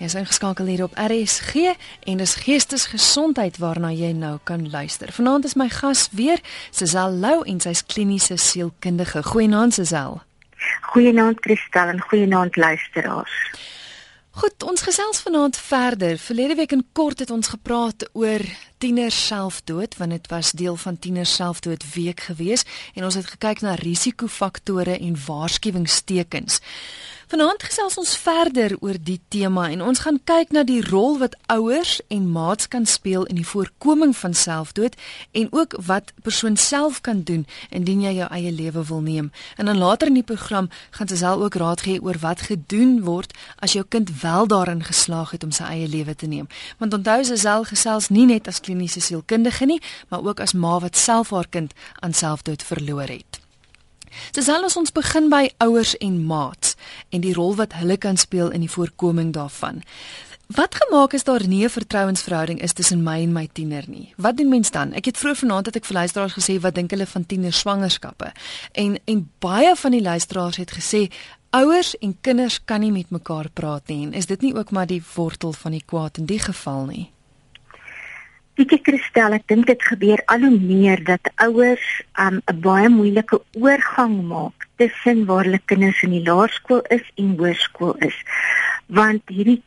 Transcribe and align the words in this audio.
Jy 0.00 0.06
is 0.08 0.14
ingeskakel 0.16 0.64
hier 0.64 0.80
op 0.86 0.94
RSG 0.96 1.74
en 2.08 2.20
dis 2.22 2.32
geestesgesondheid 2.40 3.58
waarna 3.60 3.90
jy 3.92 4.14
nou 4.16 4.38
kan 4.48 4.62
luister. 4.72 5.10
Vanaand 5.12 5.44
is 5.44 5.58
my 5.60 5.66
gas 5.68 6.06
weer 6.16 6.40
Sesel 6.72 7.18
Lou 7.20 7.42
en 7.44 7.60
sy's 7.60 7.82
kliniese 7.84 8.38
sielkundige. 8.40 9.20
Goeienaand 9.28 9.76
Sesel. 9.76 10.22
Goeienaand 10.94 11.44
Kristal 11.44 11.92
en 11.92 12.00
goeienaand 12.00 12.56
luisteraars. 12.56 13.36
Goed, 14.40 14.62
ons 14.64 14.86
gesels 14.88 15.20
vanaand 15.20 15.60
verder. 15.60 16.16
Verlede 16.18 16.56
week 16.56 16.72
in 16.72 16.86
kort 16.96 17.20
het 17.20 17.30
ons 17.30 17.52
gepraat 17.52 18.08
oor 18.16 18.40
tieners 18.80 19.20
selfdood 19.26 19.98
want 20.00 20.16
dit 20.16 20.32
was 20.32 20.54
deel 20.56 20.80
van 20.80 20.96
tieners 20.98 21.34
selfdood 21.34 21.84
week 21.92 22.24
gewees 22.30 22.64
en 22.94 23.04
ons 23.04 23.20
het 23.20 23.28
gekyk 23.36 23.60
na 23.60 23.76
risikofaktore 23.76 24.96
en 24.96 25.20
waarskuwingstekens. 25.26 26.62
Vanaand 27.30 27.62
gesels 27.62 27.94
ons 27.94 28.12
verder 28.18 28.72
oor 28.82 28.96
die 29.06 29.20
tema 29.30 29.68
en 29.70 29.84
ons 29.86 30.00
gaan 30.02 30.16
kyk 30.26 30.50
na 30.50 30.64
die 30.66 30.80
rol 30.82 31.20
wat 31.20 31.36
ouers 31.54 32.00
en 32.10 32.24
maats 32.34 32.66
kan 32.72 32.88
speel 32.90 33.22
in 33.30 33.36
die 33.38 33.46
voorkoming 33.46 34.16
van 34.18 34.32
selfdood 34.34 34.96
en 35.38 35.46
ook 35.54 35.76
wat 35.86 36.08
persoon 36.26 36.56
self 36.58 36.98
kan 37.06 37.20
doen 37.28 37.44
indien 37.70 38.00
jy 38.02 38.16
jou 38.16 38.26
eie 38.34 38.50
lewe 38.50 38.82
wil 38.88 39.04
neem. 39.06 39.28
En 39.56 39.70
dan 39.70 39.78
later 39.78 40.10
in 40.10 40.18
die 40.18 40.26
program 40.26 40.66
gaan 40.98 41.12
Sesel 41.12 41.44
ook 41.44 41.54
raad 41.62 41.84
gee 41.86 42.02
oor 42.02 42.18
wat 42.18 42.42
gedoen 42.50 42.96
word 43.06 43.36
as 43.62 43.76
jou 43.78 43.84
kind 43.86 44.10
wel 44.24 44.50
daarin 44.50 44.82
geslaag 44.82 45.30
het 45.30 45.46
om 45.46 45.52
sy 45.54 45.68
eie 45.70 45.86
lewe 45.88 46.16
te 46.18 46.26
neem. 46.26 46.48
Want 46.82 46.98
onthou 46.98 47.20
Sesel 47.30 47.68
gesels 47.70 48.10
nie 48.10 48.26
net 48.26 48.50
as 48.50 48.58
kliniese 48.58 49.00
sielkundige 49.00 49.70
nie, 49.70 49.78
maar 50.08 50.26
ook 50.26 50.42
as 50.42 50.56
ma 50.58 50.80
wat 50.82 50.98
self 50.98 51.30
haar 51.30 51.46
kind 51.46 51.78
aan 52.02 52.10
selfdood 52.12 52.66
verloor 52.66 53.06
het. 53.06 53.39
Sesal 54.32 54.64
ons 54.64 54.92
begin 54.92 55.28
by 55.28 55.50
ouers 55.58 55.96
en 55.98 56.24
maats 56.26 56.76
en 57.10 57.20
die 57.20 57.34
rol 57.34 57.56
wat 57.56 57.72
hulle 57.72 57.96
kan 57.96 58.16
speel 58.16 58.50
in 58.50 58.60
die 58.60 58.70
voorkoming 58.70 59.32
daarvan. 59.32 59.82
Wat 60.50 60.74
gemaak 60.74 61.12
is 61.12 61.24
daar 61.24 61.46
nie 61.46 61.64
'n 61.64 61.70
vertrouensverhouding 61.70 62.62
is 62.62 62.72
tussen 62.72 63.02
my 63.02 63.22
en 63.22 63.32
my 63.32 63.48
tiener 63.52 63.84
nie? 63.86 64.12
Wat 64.16 64.36
doen 64.36 64.48
mens 64.48 64.70
dan? 64.70 64.92
Ek 64.92 65.04
het 65.04 65.18
vroeër 65.18 65.36
vanaand 65.36 65.66
het 65.66 65.76
ek 65.76 65.84
vir 65.84 65.96
luisteraars 65.96 66.32
gesê 66.32 66.60
wat 66.60 66.74
dink 66.74 66.90
hulle 66.90 67.06
van 67.06 67.26
tiener 67.26 67.52
swangerskappe? 67.52 68.32
En 68.72 68.98
en 69.04 69.30
baie 69.38 69.76
van 69.76 69.90
die 69.90 70.02
luisteraars 70.02 70.56
het 70.56 70.70
gesê 70.70 71.10
ouers 71.50 71.98
en 71.98 72.20
kinders 72.20 72.64
kan 72.64 72.80
nie 72.80 72.92
met 72.92 73.10
mekaar 73.10 73.48
praat 73.50 73.88
nie 73.88 74.10
is 74.10 74.26
dit 74.26 74.40
nie 74.40 74.54
ook 74.54 74.70
maar 74.70 74.86
die 74.86 75.02
wortel 75.14 75.52
van 75.52 75.70
die 75.70 75.82
kwaad 75.86 76.18
in 76.18 76.26
die 76.26 76.38
geval 76.38 76.84
nie? 76.84 77.10
Ek 78.60 78.74
ek 78.76 78.82
Christel, 78.84 79.32
ek 79.32 79.46
dink 79.48 79.68
dit 79.70 79.84
gebeur 79.88 80.20
al 80.28 80.42
hoe 80.44 80.56
meer 80.60 81.00
dat 81.06 81.30
ouers 81.40 81.86
um, 82.20 82.34
'n 82.34 82.52
um, 82.52 82.58
baie 82.66 82.90
moeilike 82.92 83.38
oorgang 83.56 84.18
maak 84.32 84.66
tussen 84.82 85.22
waar 85.30 85.48
hulle 85.48 85.60
kinders 85.72 86.02
in 86.04 86.12
die 86.12 86.20
laerskool 86.26 86.82
is 86.96 87.06
en 87.22 87.30
hoërskool 87.38 87.94
is. 88.08 88.18
Want 89.00 89.32
hierdie 89.32 89.62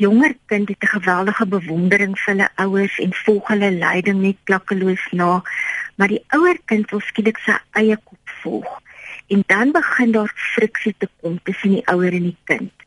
jonger 0.00 0.32
kind 0.48 0.72
het 0.72 0.88
'n 0.88 0.94
geweldige 0.96 1.46
bewondering 1.56 2.16
vir 2.16 2.32
hulle 2.32 2.48
ouers 2.64 2.98
en 3.04 3.12
volg 3.24 3.52
hulle 3.52 3.70
leiding 3.84 4.22
net 4.24 4.38
klakkeloos 4.48 5.04
na, 5.12 5.42
maar 5.96 6.08
die 6.08 6.24
ouer 6.32 6.56
kind 6.64 6.90
wil 6.90 7.04
skielik 7.04 7.44
sy 7.44 7.60
eie 7.76 7.96
kop 7.96 8.36
volg. 8.40 8.70
En 9.28 9.44
dan 9.52 9.76
begin 9.76 10.16
daar 10.16 10.32
friksie 10.56 10.94
te 10.98 11.08
kom 11.20 11.40
tussen 11.44 11.76
die 11.76 11.86
ouer 11.92 12.12
en 12.12 12.32
die 12.32 12.40
kind 12.44 12.79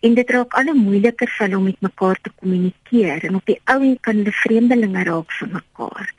en 0.00 0.14
dit 0.14 0.30
raak 0.30 0.54
al 0.58 0.70
hoe 0.72 0.74
moeiliker 0.78 1.28
vir 1.28 1.46
hulle 1.46 1.56
om 1.56 1.64
met 1.68 1.80
mekaar 1.80 2.20
te 2.20 2.30
kommunikeer 2.40 3.24
en 3.28 3.34
op 3.40 3.46
die 3.46 3.58
ou 3.64 3.80
en 3.82 3.96
kan 4.00 4.20
hulle 4.20 4.34
vreemdelinge 4.42 5.04
raak 5.08 5.32
vir 5.38 5.50
mekaar. 5.56 6.12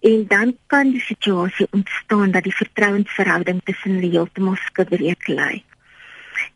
En 0.00 0.26
dan 0.28 0.56
kan 0.66 0.90
die 0.90 1.04
situasie 1.04 1.66
ontstaan 1.70 2.30
dat 2.30 2.42
die 2.42 2.56
vertrouensverhouding 2.56 3.60
tussen 3.64 3.96
hulle 3.96 4.10
heeltemal 4.16 4.58
skibreek 4.66 5.28
lê. 5.28 5.62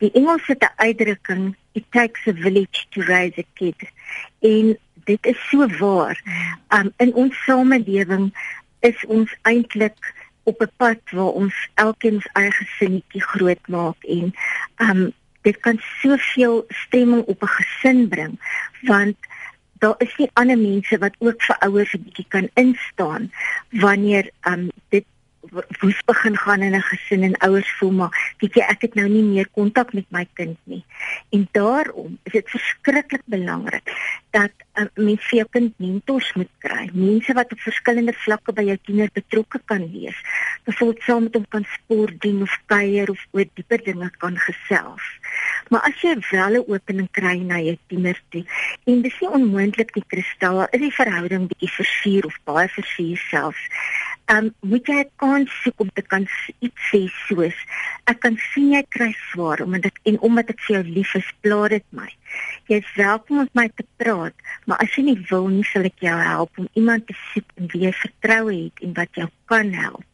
Die 0.03 0.11
Engels 0.13 0.47
het 0.47 0.63
'n 0.63 0.75
uitdrukking, 0.77 1.57
it 1.73 1.85
takes 1.91 2.27
a 2.27 2.33
village 2.33 2.87
to 2.91 3.01
raise 3.01 3.39
a 3.39 3.45
kid. 3.55 3.91
En 4.41 4.79
dit 5.05 5.27
is 5.27 5.49
so 5.49 5.67
waar. 5.79 6.23
Um 6.69 6.93
in 6.97 7.15
ons 7.15 7.45
samelewing 7.45 8.33
is 8.81 9.05
ons 9.07 9.37
eintlik 9.43 10.15
op 10.43 10.61
'n 10.61 10.71
pad 10.77 11.01
waar 11.11 11.35
ons 11.43 11.55
elkeen 11.75 12.15
ons 12.15 12.31
eie 12.33 12.53
gesinnetjie 12.53 13.23
grootmaak 13.23 14.05
en 14.05 14.35
um 14.77 15.13
dit 15.43 15.59
kan 15.61 15.81
soveel 16.01 16.65
stemming 16.69 17.23
op 17.25 17.43
'n 17.43 17.55
gesin 17.59 18.09
bring 18.09 18.35
want 18.83 19.17
daar 19.79 19.95
is 19.99 20.17
nie 20.17 20.31
ander 20.33 20.59
mense 20.59 20.99
wat 20.99 21.15
ook 21.19 21.43
vir 21.43 21.59
ouers 21.59 21.95
'n 21.95 22.03
bietjie 22.03 22.27
kan 22.29 22.49
instaan 22.55 23.31
wanneer 23.71 24.31
um 24.43 24.71
dit 24.89 25.05
woes 25.53 26.01
begin 26.07 26.37
gaan 26.37 26.63
in 26.63 26.75
'n 26.75 26.83
gesin 26.83 27.23
en 27.23 27.37
ouers 27.37 27.71
voel 27.79 27.91
maar 27.91 28.35
weet 28.39 28.55
jy 28.55 28.65
ek 28.69 28.83
het 28.83 28.95
nou 28.95 29.09
nie 29.09 29.23
meer 29.23 29.49
kontak 29.49 29.93
met 29.93 30.07
my 30.11 30.27
kind 30.35 30.59
nie. 30.65 30.85
En 31.31 31.49
daarom 31.53 32.19
is 32.23 32.33
dit 32.33 32.51
verskriklik 32.51 33.23
belangrik 33.25 33.85
dat 34.31 34.53
uh, 34.75 34.85
mens 34.95 35.25
vir 35.29 35.39
jou 35.39 35.49
kind 35.51 35.73
mentors 35.77 36.33
moet 36.35 36.51
kry. 36.59 36.91
Mense 36.93 37.33
wat 37.33 37.53
op 37.53 37.61
verskillende 37.61 38.13
vlakke 38.13 38.53
by 38.53 38.63
jou 38.63 38.79
tiener 38.85 39.11
betrokke 39.13 39.61
kan 39.65 39.91
wees 39.93 40.19
byvoorbeeld 40.69 41.03
saam 41.03 41.23
met 41.23 41.35
hom 41.35 41.49
kan 41.49 41.65
sport 41.65 42.21
doen 42.21 42.43
of 42.43 42.59
kuier 42.67 43.11
of 43.11 43.21
oor 43.31 43.47
dieper 43.55 43.83
dinge 43.85 44.11
kan 44.19 44.37
gesels. 44.37 45.05
Maar 45.69 45.81
as 45.89 46.01
jy 46.03 46.15
wel 46.31 46.61
'n 46.61 46.65
opening 46.69 47.09
kry 47.11 47.37
na 47.39 47.59
jou 47.59 47.77
tiener 47.87 48.21
toe 48.29 48.45
en 48.85 49.03
dis 49.03 49.21
nie 49.21 49.31
onmoontlik 49.31 49.93
die 49.95 50.05
kristal 50.07 50.67
is 50.71 50.81
die 50.81 50.95
verhouding 51.01 51.49
bietjie 51.49 51.73
versuur 51.73 52.27
of 52.27 52.37
baie 52.45 52.69
versuur 52.69 53.17
selfs 53.31 53.65
um, 54.33 54.55
moet 54.61 54.87
jy 54.87 55.01
'n 55.05 55.11
kans 55.17 55.51
soek 55.63 55.81
om 55.81 55.91
te 55.93 56.03
kan 56.03 56.27
iets 56.59 56.83
sê 56.91 57.01
soos 57.27 57.57
ek 58.09 58.21
kan 58.25 58.37
sien 58.41 58.73
jy 58.73 58.83
kry 58.95 59.09
swaar 59.29 59.61
omdat 59.65 59.89
ek 59.91 59.99
en 60.11 60.19
omdat 60.25 60.51
ek 60.53 60.61
vir 60.67 60.77
jou 60.79 60.85
lief 60.97 61.15
is, 61.19 61.29
pla 61.45 61.69
dit 61.69 61.85
my. 61.93 62.09
Jy 62.71 62.79
is 62.81 62.93
welkom 62.97 63.43
om 63.43 63.49
met 63.49 63.59
my 63.61 63.67
te 63.77 63.85
praat, 64.01 64.37
maar 64.65 64.81
as 64.85 64.95
jy 64.97 65.05
nie 65.11 65.19
wil 65.31 65.49
nie, 65.53 65.65
sal 65.69 65.85
ek 65.89 66.01
jou 66.05 66.15
help 66.17 66.63
om 66.63 66.69
iemand 66.73 67.07
te 67.09 67.17
soek 67.33 67.57
in 67.61 67.69
wie 67.73 67.83
jy 67.85 67.93
vertroue 68.03 68.55
het 68.55 68.85
en 68.87 68.95
wat 68.97 69.21
jou 69.21 69.29
kan 69.53 69.73
help. 69.77 70.07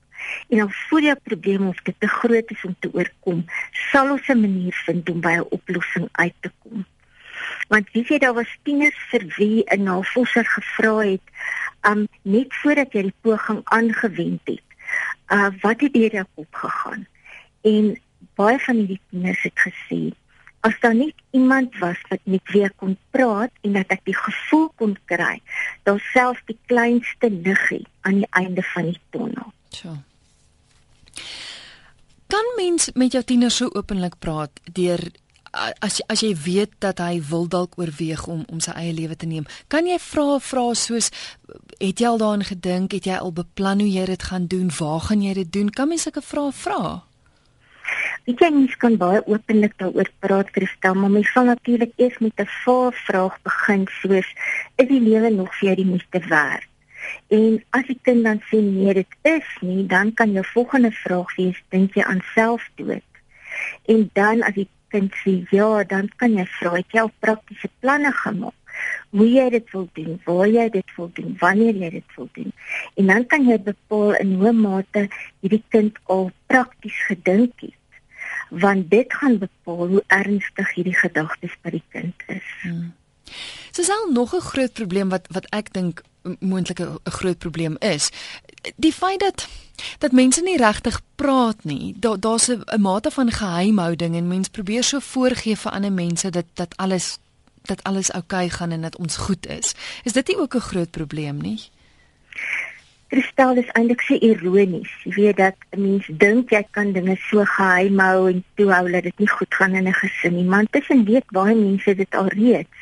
En 0.50 0.64
al 0.64 0.72
voel 0.88 1.06
jy 1.06 1.14
'n 1.14 1.28
probleem 1.30 1.68
of 1.68 1.82
dit 1.86 2.00
te 2.00 2.08
groot 2.08 2.50
is 2.50 2.64
om 2.64 2.74
te 2.80 2.90
oorkom, 2.94 3.44
sal 3.92 4.10
ons 4.10 4.28
'n 4.28 4.40
manier 4.40 4.74
vind 4.86 5.10
om 5.10 5.20
by 5.20 5.34
'n 5.38 5.46
oplossing 5.50 6.08
uit 6.12 6.34
te 6.40 6.50
kom. 6.62 6.86
Want 7.68 7.90
wie 7.92 8.04
sê 8.04 8.18
daar 8.18 8.34
was 8.34 8.58
tieners 8.62 8.98
vir 9.10 9.24
wie 9.36 9.64
'n 9.66 9.82
navorser 9.82 10.46
gevra 10.46 10.98
het 10.98 11.26
um 11.88 12.06
net 12.22 12.54
voordat 12.62 12.92
jy 12.92 13.06
die 13.08 13.18
poging 13.20 13.60
aangewend 13.64 14.40
het. 14.44 14.78
Uh 15.32 15.50
wat 15.62 15.80
het 15.80 15.92
deur 15.92 16.20
jou 16.20 16.26
kop 16.34 16.60
gegaan? 16.64 17.06
En 17.62 17.94
baie 18.34 18.58
van 18.58 18.84
die 18.86 19.00
tieners 19.10 19.42
het 19.42 19.58
gesê 19.66 20.12
as 20.64 20.76
daar 20.80 20.94
net 20.96 21.14
iemand 21.30 21.78
was 21.78 22.00
wat 22.08 22.20
met 22.24 22.52
wie 22.52 22.68
kon 22.80 22.96
praat 23.10 23.52
en 23.60 23.76
dat 23.76 23.90
ek 23.92 24.00
die 24.08 24.16
gevoel 24.16 24.70
kon 24.80 24.94
kry 25.10 25.36
dat 25.84 26.00
selfs 26.12 26.40
die 26.48 26.56
kleinste 26.70 27.28
liggie 27.30 27.84
aan 28.08 28.22
die 28.22 28.30
einde 28.30 28.64
van 28.72 28.88
die 28.88 29.00
tonnel. 29.12 29.52
Tjoh. 29.68 29.98
Kan 32.32 32.48
mens 32.56 32.88
met 32.94 33.12
jou 33.12 33.22
tiener 33.22 33.52
so 33.52 33.68
openlik 33.76 34.16
praat 34.18 34.62
deur 34.72 35.04
as 35.80 36.00
as 36.08 36.22
jy 36.24 36.34
weet 36.44 36.72
dat 36.82 36.98
hy 36.98 37.20
wil 37.30 37.46
dalk 37.48 37.78
oorweeg 37.78 38.26
om 38.26 38.44
om 38.50 38.60
sy 38.60 38.74
eie 38.78 38.92
lewe 38.92 39.16
te 39.16 39.26
neem, 39.26 39.46
kan 39.68 39.86
jy 39.86 39.98
vra 40.02 40.38
vra 40.42 40.66
soos 40.74 41.10
het 41.78 42.00
jy 42.00 42.08
al 42.08 42.18
daaraan 42.18 42.46
gedink, 42.46 42.92
het 42.92 43.06
jy 43.08 43.16
al 43.18 43.32
beplan 43.34 43.82
hoe 43.82 43.90
jy 43.90 44.04
dit 44.10 44.22
gaan 44.30 44.46
doen, 44.46 44.70
waar 44.78 45.00
gaan 45.08 45.22
jy 45.22 45.34
dit 45.40 45.52
doen? 45.52 45.70
Kan 45.70 45.88
mens 45.88 46.06
sulke 46.06 46.22
vrae 46.22 46.52
vra? 46.52 46.80
Ek 48.24 48.38
dink 48.40 48.56
mens 48.56 48.76
kan 48.80 48.94
baie 48.96 49.20
openlik 49.28 49.74
daaroor 49.78 50.08
praat, 50.24 50.52
Christel, 50.54 50.94
maar 50.96 51.12
mens 51.12 51.32
sal 51.32 51.50
natuurlik 51.50 51.92
eers 52.00 52.18
met 52.24 52.40
'n 52.40 52.48
vraag 53.06 53.34
begin 53.42 53.86
soos 54.00 54.28
is 54.76 54.88
die 54.88 55.00
lewe 55.00 55.30
nog 55.30 55.50
vir 55.58 55.66
jou 55.68 55.76
die 55.76 55.90
moeite 55.92 56.20
werd? 56.28 56.68
En 57.28 57.62
as 57.70 57.86
die 57.86 57.98
kind 58.02 58.24
dan 58.24 58.40
sê 58.48 58.60
nee, 58.62 58.94
dit 58.94 59.12
is 59.22 59.48
nie, 59.60 59.86
dan 59.86 60.14
kan 60.14 60.32
jou 60.32 60.44
volgende 60.54 60.90
vraag 60.90 61.36
wees, 61.36 61.62
dink 61.68 61.94
jy 61.94 62.02
aan 62.02 62.22
selfdood? 62.34 63.04
En 63.84 64.10
dan 64.12 64.42
as 64.42 64.54
die 64.54 64.68
kind 64.94 65.22
sê 65.22 65.40
ja, 65.50 65.70
dan 65.94 66.10
kan 66.22 66.38
jy 66.38 66.46
vra 66.58 66.76
het 66.78 66.94
jy 66.94 67.04
al 67.04 67.12
praktiese 67.26 67.70
planne 67.82 68.12
gemaak 68.24 68.60
hoe 69.14 69.28
jy 69.30 69.46
dit 69.54 69.68
wil 69.70 69.86
doen, 69.94 70.18
waar 70.26 70.48
jy 70.50 70.64
dit 70.74 70.96
wil 70.96 71.10
doen, 71.14 71.36
wanneer 71.38 71.76
jy 71.78 71.90
dit 71.94 72.16
wil 72.16 72.28
doen. 72.34 72.50
En 72.98 73.12
dan 73.12 73.26
kan 73.30 73.46
jy 73.46 73.58
bepaal 73.62 74.16
in 74.18 74.34
hoe 74.40 74.52
mate 74.52 75.06
hierdie 75.40 75.62
kind 75.70 75.98
al 76.10 76.30
prakties 76.50 76.98
gedink 77.06 77.54
het 77.62 77.80
want 78.54 78.90
dit 78.90 79.12
gaan 79.12 79.38
bepaal 79.38 79.88
hoe 79.88 80.02
ernstig 80.06 80.74
hierdie 80.74 80.96
gedagtes 80.96 81.54
by 81.62 81.72
die 81.74 81.86
kind 81.94 82.26
is. 82.26 82.50
Hmm. 82.62 82.92
Sesal 83.70 84.10
nog 84.12 84.34
'n 84.34 84.40
groot 84.40 84.72
probleem 84.72 85.08
wat 85.08 85.26
wat 85.30 85.46
ek 85.50 85.72
dink 85.72 86.02
moontlik 86.38 86.80
'n 86.80 86.98
groot 87.04 87.38
probleem 87.38 87.76
is. 87.78 88.10
Die 88.76 88.92
feit 88.92 89.20
dat 89.20 89.48
dat 89.98 90.12
mense 90.12 90.42
nie 90.42 90.56
regtig 90.56 91.00
praat 91.14 91.64
nie. 91.64 91.94
Daar 91.96 92.20
daar's 92.20 92.48
'n 92.48 92.80
mate 92.80 93.10
van 93.10 93.30
geheimhouding 93.30 94.16
en 94.16 94.28
mense 94.28 94.50
probeer 94.50 94.84
so 94.84 94.98
voorgee 94.98 95.56
vir 95.56 95.72
ander 95.72 95.92
mense 95.92 96.30
dat 96.30 96.44
dat 96.54 96.76
alles 96.76 97.18
dat 97.62 97.82
alles 97.82 98.12
oukei 98.12 98.44
okay 98.44 98.56
gaan 98.56 98.70
en 98.70 98.80
dat 98.80 98.96
ons 98.96 99.16
goed 99.16 99.46
is. 99.46 99.74
Is 100.02 100.12
dit 100.12 100.26
nie 100.26 100.38
ook 100.38 100.54
'n 100.54 100.60
groot 100.60 100.90
probleem 100.90 101.36
nie? 101.36 101.60
Kristel 103.08 103.56
is 103.56 103.68
eintlik 103.72 104.00
so 104.00 104.14
ironies. 104.14 104.90
Jy 105.04 105.12
weet 105.14 105.36
dat 105.36 105.54
'n 105.70 105.82
mens 105.82 106.06
dink 106.12 106.50
jy 106.50 106.66
kan 106.70 106.92
dinge 106.92 107.16
so 107.16 107.44
geheim 107.44 107.98
hou 107.98 108.30
en 108.30 108.44
toehou 108.54 108.90
dat 108.90 109.02
dit 109.02 109.18
nie 109.18 109.28
goed 109.28 109.54
gaan 109.54 109.74
in 109.74 109.88
'n 109.88 109.92
gesin 109.92 110.34
nie, 110.34 110.44
maar 110.44 110.64
tussen 110.70 111.04
weet 111.04 111.30
baie 111.30 111.54
mense 111.54 111.94
dit 111.94 112.14
al 112.14 112.26
reeds. 112.26 112.78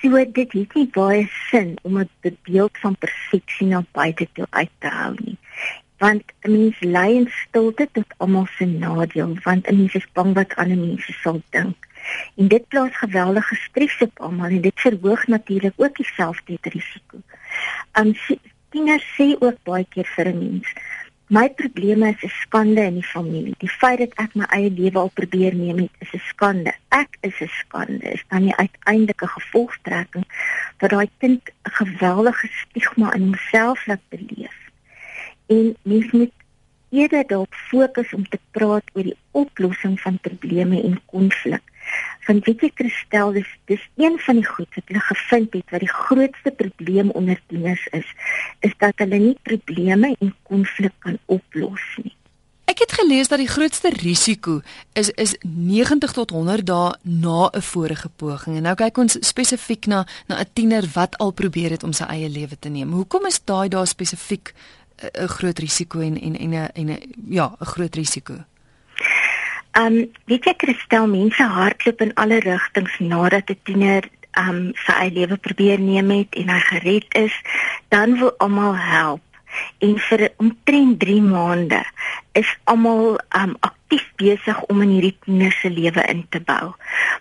So 0.00 0.16
dit 0.16 0.52
het 0.56 0.74
nie 0.74 0.86
baie 0.94 1.26
sin 1.50 1.74
om 1.82 1.98
'n 1.98 2.36
beeld 2.48 2.78
van 2.82 2.96
perfeksie 2.96 3.66
na 3.66 3.84
buite 3.92 4.26
toe 4.32 4.46
uit 4.50 4.70
te 4.78 4.88
hou 4.88 5.14
nie. 5.24 5.36
Want 5.98 6.22
'n 6.42 6.52
mens 6.52 6.80
lei 6.80 7.14
in 7.14 7.28
stilte 7.28 7.88
tot 7.92 8.14
almal 8.16 8.46
se 8.46 8.64
nadeel, 8.64 9.36
want 9.42 9.66
'n 9.66 9.76
mens 9.76 9.94
is 9.94 10.12
bang 10.12 10.34
wat 10.34 10.54
ander 10.56 10.78
mense 10.78 11.12
sal 11.12 11.42
dink. 11.50 11.76
En 12.36 12.48
dit 12.48 12.68
plaas 12.68 12.96
geweldige 12.96 13.54
stres 13.54 14.00
op 14.00 14.20
almal 14.20 14.48
en 14.48 14.60
dit 14.60 14.80
verhoog 14.80 15.26
natuurlik 15.26 15.74
ook 15.76 15.96
die 15.96 16.10
selfdieetrisiko. 16.16 17.16
Um 18.00 18.14
tieners 18.70 19.06
sê 19.18 19.36
ook 19.38 19.56
baie 19.62 19.86
keer 19.88 20.08
vir 20.16 20.26
'n 20.26 20.38
mens, 20.38 20.72
my 21.30 21.48
probleme 21.48 22.08
is 22.08 22.22
'n 22.22 22.28
skande 22.28 22.80
in 22.80 22.94
die 22.94 23.10
familie. 23.14 23.54
Die 23.58 23.70
feit 23.70 23.98
dat 23.98 24.12
ek 24.14 24.34
my 24.34 24.46
eie 24.50 24.70
lewe 24.70 24.98
al 24.98 25.12
probeer 25.14 25.54
neem 25.54 25.78
het, 25.78 25.94
is 25.98 26.12
'n 26.12 26.22
skande. 26.32 26.72
Ek 26.88 27.16
is 27.20 27.40
'n 27.40 27.48
skande. 27.48 28.10
Is 28.10 28.24
dan 28.28 28.42
die 28.42 28.54
uiteindelike 28.54 29.26
gevolgtrekking 29.26 30.24
dat 30.78 30.90
daai 30.90 31.08
kind 31.18 31.42
'n 31.48 31.70
geweldige 31.80 32.48
stigma 32.52 33.14
in 33.14 33.22
homself 33.22 33.86
laat 33.86 34.04
beleef. 34.08 34.56
En 35.46 35.76
mens 35.82 36.10
moet 36.10 36.32
eerder 36.90 37.26
dalk 37.26 37.54
fokus 37.70 38.12
om 38.12 38.28
te 38.28 38.38
praat 38.50 38.84
oor 38.94 39.02
die 39.02 39.18
oplossing 39.30 40.00
van 40.00 40.18
probleme 40.18 40.82
en 40.82 41.00
konflik 41.06 41.62
van 42.26 42.40
weet 42.46 42.62
jy 42.64 42.70
Christel 42.74 43.34
dis 43.38 43.50
dis 43.70 43.82
een 43.96 44.18
van 44.26 44.40
die 44.40 44.46
goed 44.46 44.78
wat 44.78 44.92
hulle 44.92 45.02
gevind 45.08 45.58
het 45.58 45.74
wat 45.74 45.84
die 45.84 45.92
grootste 45.92 46.54
probleem 46.62 47.10
onder 47.20 47.40
tieners 47.50 47.86
is 47.96 48.14
is 48.68 48.78
dat 48.84 49.02
hulle 49.02 49.18
nie 49.18 49.36
probleme 49.42 50.14
en 50.18 50.34
konflik 50.42 50.94
kan 51.06 51.18
oplos 51.26 51.86
nie. 52.04 52.14
Ek 52.70 52.78
het 52.84 52.92
gelees 52.94 53.28
dat 53.28 53.40
die 53.42 53.50
grootste 53.50 53.90
risiko 53.90 54.60
is 54.94 55.10
is 55.18 55.34
90 55.42 56.12
tot 56.14 56.30
100 56.30 56.66
dae 56.66 56.92
na 57.02 57.50
'n 57.50 57.62
vorige 57.62 58.08
poging. 58.08 58.56
En 58.56 58.62
nou 58.62 58.74
kyk 58.74 58.98
ons 58.98 59.18
spesifiek 59.26 59.86
na 59.86 60.06
na 60.28 60.38
'n 60.40 60.50
tiener 60.52 60.86
wat 60.94 61.18
al 61.18 61.30
probeer 61.30 61.70
het 61.70 61.82
om 61.82 61.92
sy 61.92 62.04
eie 62.04 62.28
lewe 62.28 62.58
te 62.58 62.68
neem. 62.68 62.92
Hoekom 62.92 63.26
is 63.26 63.40
daai 63.44 63.68
daar 63.68 63.86
spesifiek 63.86 64.54
'n 65.00 65.28
groot 65.28 65.58
risiko 65.58 66.00
en 66.00 66.20
en 66.20 66.34
en 66.36 66.88
'n 66.90 66.98
ja, 67.28 67.56
'n 67.60 67.66
groot 67.66 67.94
risiko? 67.94 68.34
Ehm 69.72 69.86
um, 69.86 70.10
weet 70.24 70.44
jy 70.44 70.54
Christel, 70.56 71.06
mense 71.06 71.42
hardloop 71.42 72.00
in 72.00 72.14
alle 72.14 72.38
rigtings 72.40 72.98
nadat 72.98 73.50
'n 73.50 73.58
tiener 73.62 74.08
ehm 74.30 74.48
um, 74.48 74.70
sy 74.74 74.92
eie 74.92 75.10
lewe 75.10 75.36
probeer 75.36 75.80
neem 75.80 76.10
het 76.10 76.34
en 76.34 76.48
hy 76.48 76.60
gered 76.60 77.14
is, 77.14 77.34
dan 77.88 78.18
wil 78.18 78.34
almal 78.38 78.76
help. 78.76 79.22
En 79.78 79.98
vir 79.98 80.32
omtrent 80.36 80.98
3 80.98 81.22
maande 81.22 81.84
is 82.32 82.58
almal 82.64 83.18
ehm 83.28 83.50
um, 83.50 83.70
aktief 83.90 84.12
besig 84.22 84.58
om 84.70 84.82
in 84.84 84.92
hierdie 84.94 85.16
tiener 85.24 85.52
se 85.52 85.70
lewe 85.70 86.02
in 86.06 86.22
te 86.30 86.38
bou. 86.40 86.74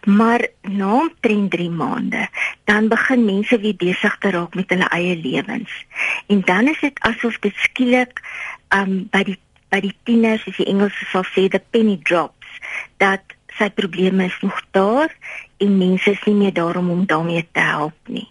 Maar 0.05 0.45
na 0.61 1.01
omtrent 1.01 1.51
3 1.51 1.69
maande, 1.69 2.27
dan 2.69 2.87
begin 2.87 3.25
mense 3.25 3.59
weer 3.59 3.75
besig 3.75 4.17
te 4.21 4.29
raak 4.29 4.53
met 4.55 4.69
hulle 4.69 4.85
eie 4.93 5.15
lewens. 5.17 5.71
En 6.27 6.41
dan 6.45 6.67
is 6.67 6.79
dit 6.79 6.99
asof 6.99 7.39
dit 7.39 7.55
skielik 7.55 8.21
um, 8.69 9.07
by 9.09 9.23
die 9.23 9.39
by 9.69 9.81
die 9.81 9.93
tieners, 10.03 10.45
as 10.49 10.57
die 10.57 10.65
Engels 10.65 10.97
sal 11.11 11.25
sê, 11.29 11.45
the 11.45 11.61
penny 11.69 11.99
drop 12.01 12.33
dat 12.97 13.21
sy 13.53 13.67
probleme 13.69 14.25
is 14.25 14.37
nog 14.41 14.57
daar 14.73 15.13
en 15.61 15.75
mense 15.77 16.09
is 16.09 16.23
nie 16.25 16.33
meer 16.39 16.53
daar 16.53 16.79
om 16.79 16.89
hom 16.89 17.03
daarmee 17.05 17.45
te 17.53 17.61
help 17.61 18.09
nie. 18.09 18.25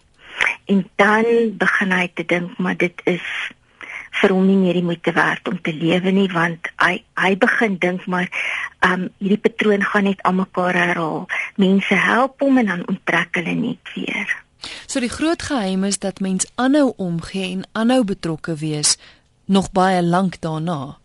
En 0.67 0.83
dan 0.99 1.55
begin 1.59 1.95
hy 1.95 2.09
te 2.11 2.25
dink 2.27 2.59
maar 2.59 2.75
dit 2.75 3.01
is 3.07 3.23
vir 4.21 4.33
hom 4.35 4.47
nie 4.47 4.57
meer 4.59 4.79
die 4.79 4.85
moeite 4.85 5.13
werd 5.15 5.47
om 5.47 5.61
te 5.61 5.73
lewe 5.73 6.11
nie 6.15 6.27
want 6.33 6.69
hy 6.83 6.99
hy 7.19 7.31
begin 7.39 7.77
dink 7.79 8.05
maar 8.07 8.27
um 8.85 9.07
hierdie 9.19 9.41
patroon 9.43 9.83
gaan 9.83 10.07
net 10.07 10.21
aan 10.27 10.39
mekaar 10.39 10.75
herhaal. 10.75 11.25
Mense 11.55 11.95
help 11.95 12.39
hom 12.43 12.61
en 12.61 12.71
dan 12.71 12.85
onttrek 12.87 13.39
hulle 13.39 13.55
net 13.55 13.93
weer. 13.95 14.35
So 14.87 14.99
die 14.99 15.11
groot 15.11 15.41
geheim 15.41 15.83
is 15.87 15.99
dat 15.99 16.19
mens 16.19 16.47
aanhou 16.55 16.93
omgee 16.97 17.51
en 17.51 17.67
aanhou 17.71 18.03
betrokke 18.03 18.55
wees 18.59 18.97
nog 19.45 19.71
baie 19.71 20.03
lank 20.03 20.41
daarna. 20.43 20.97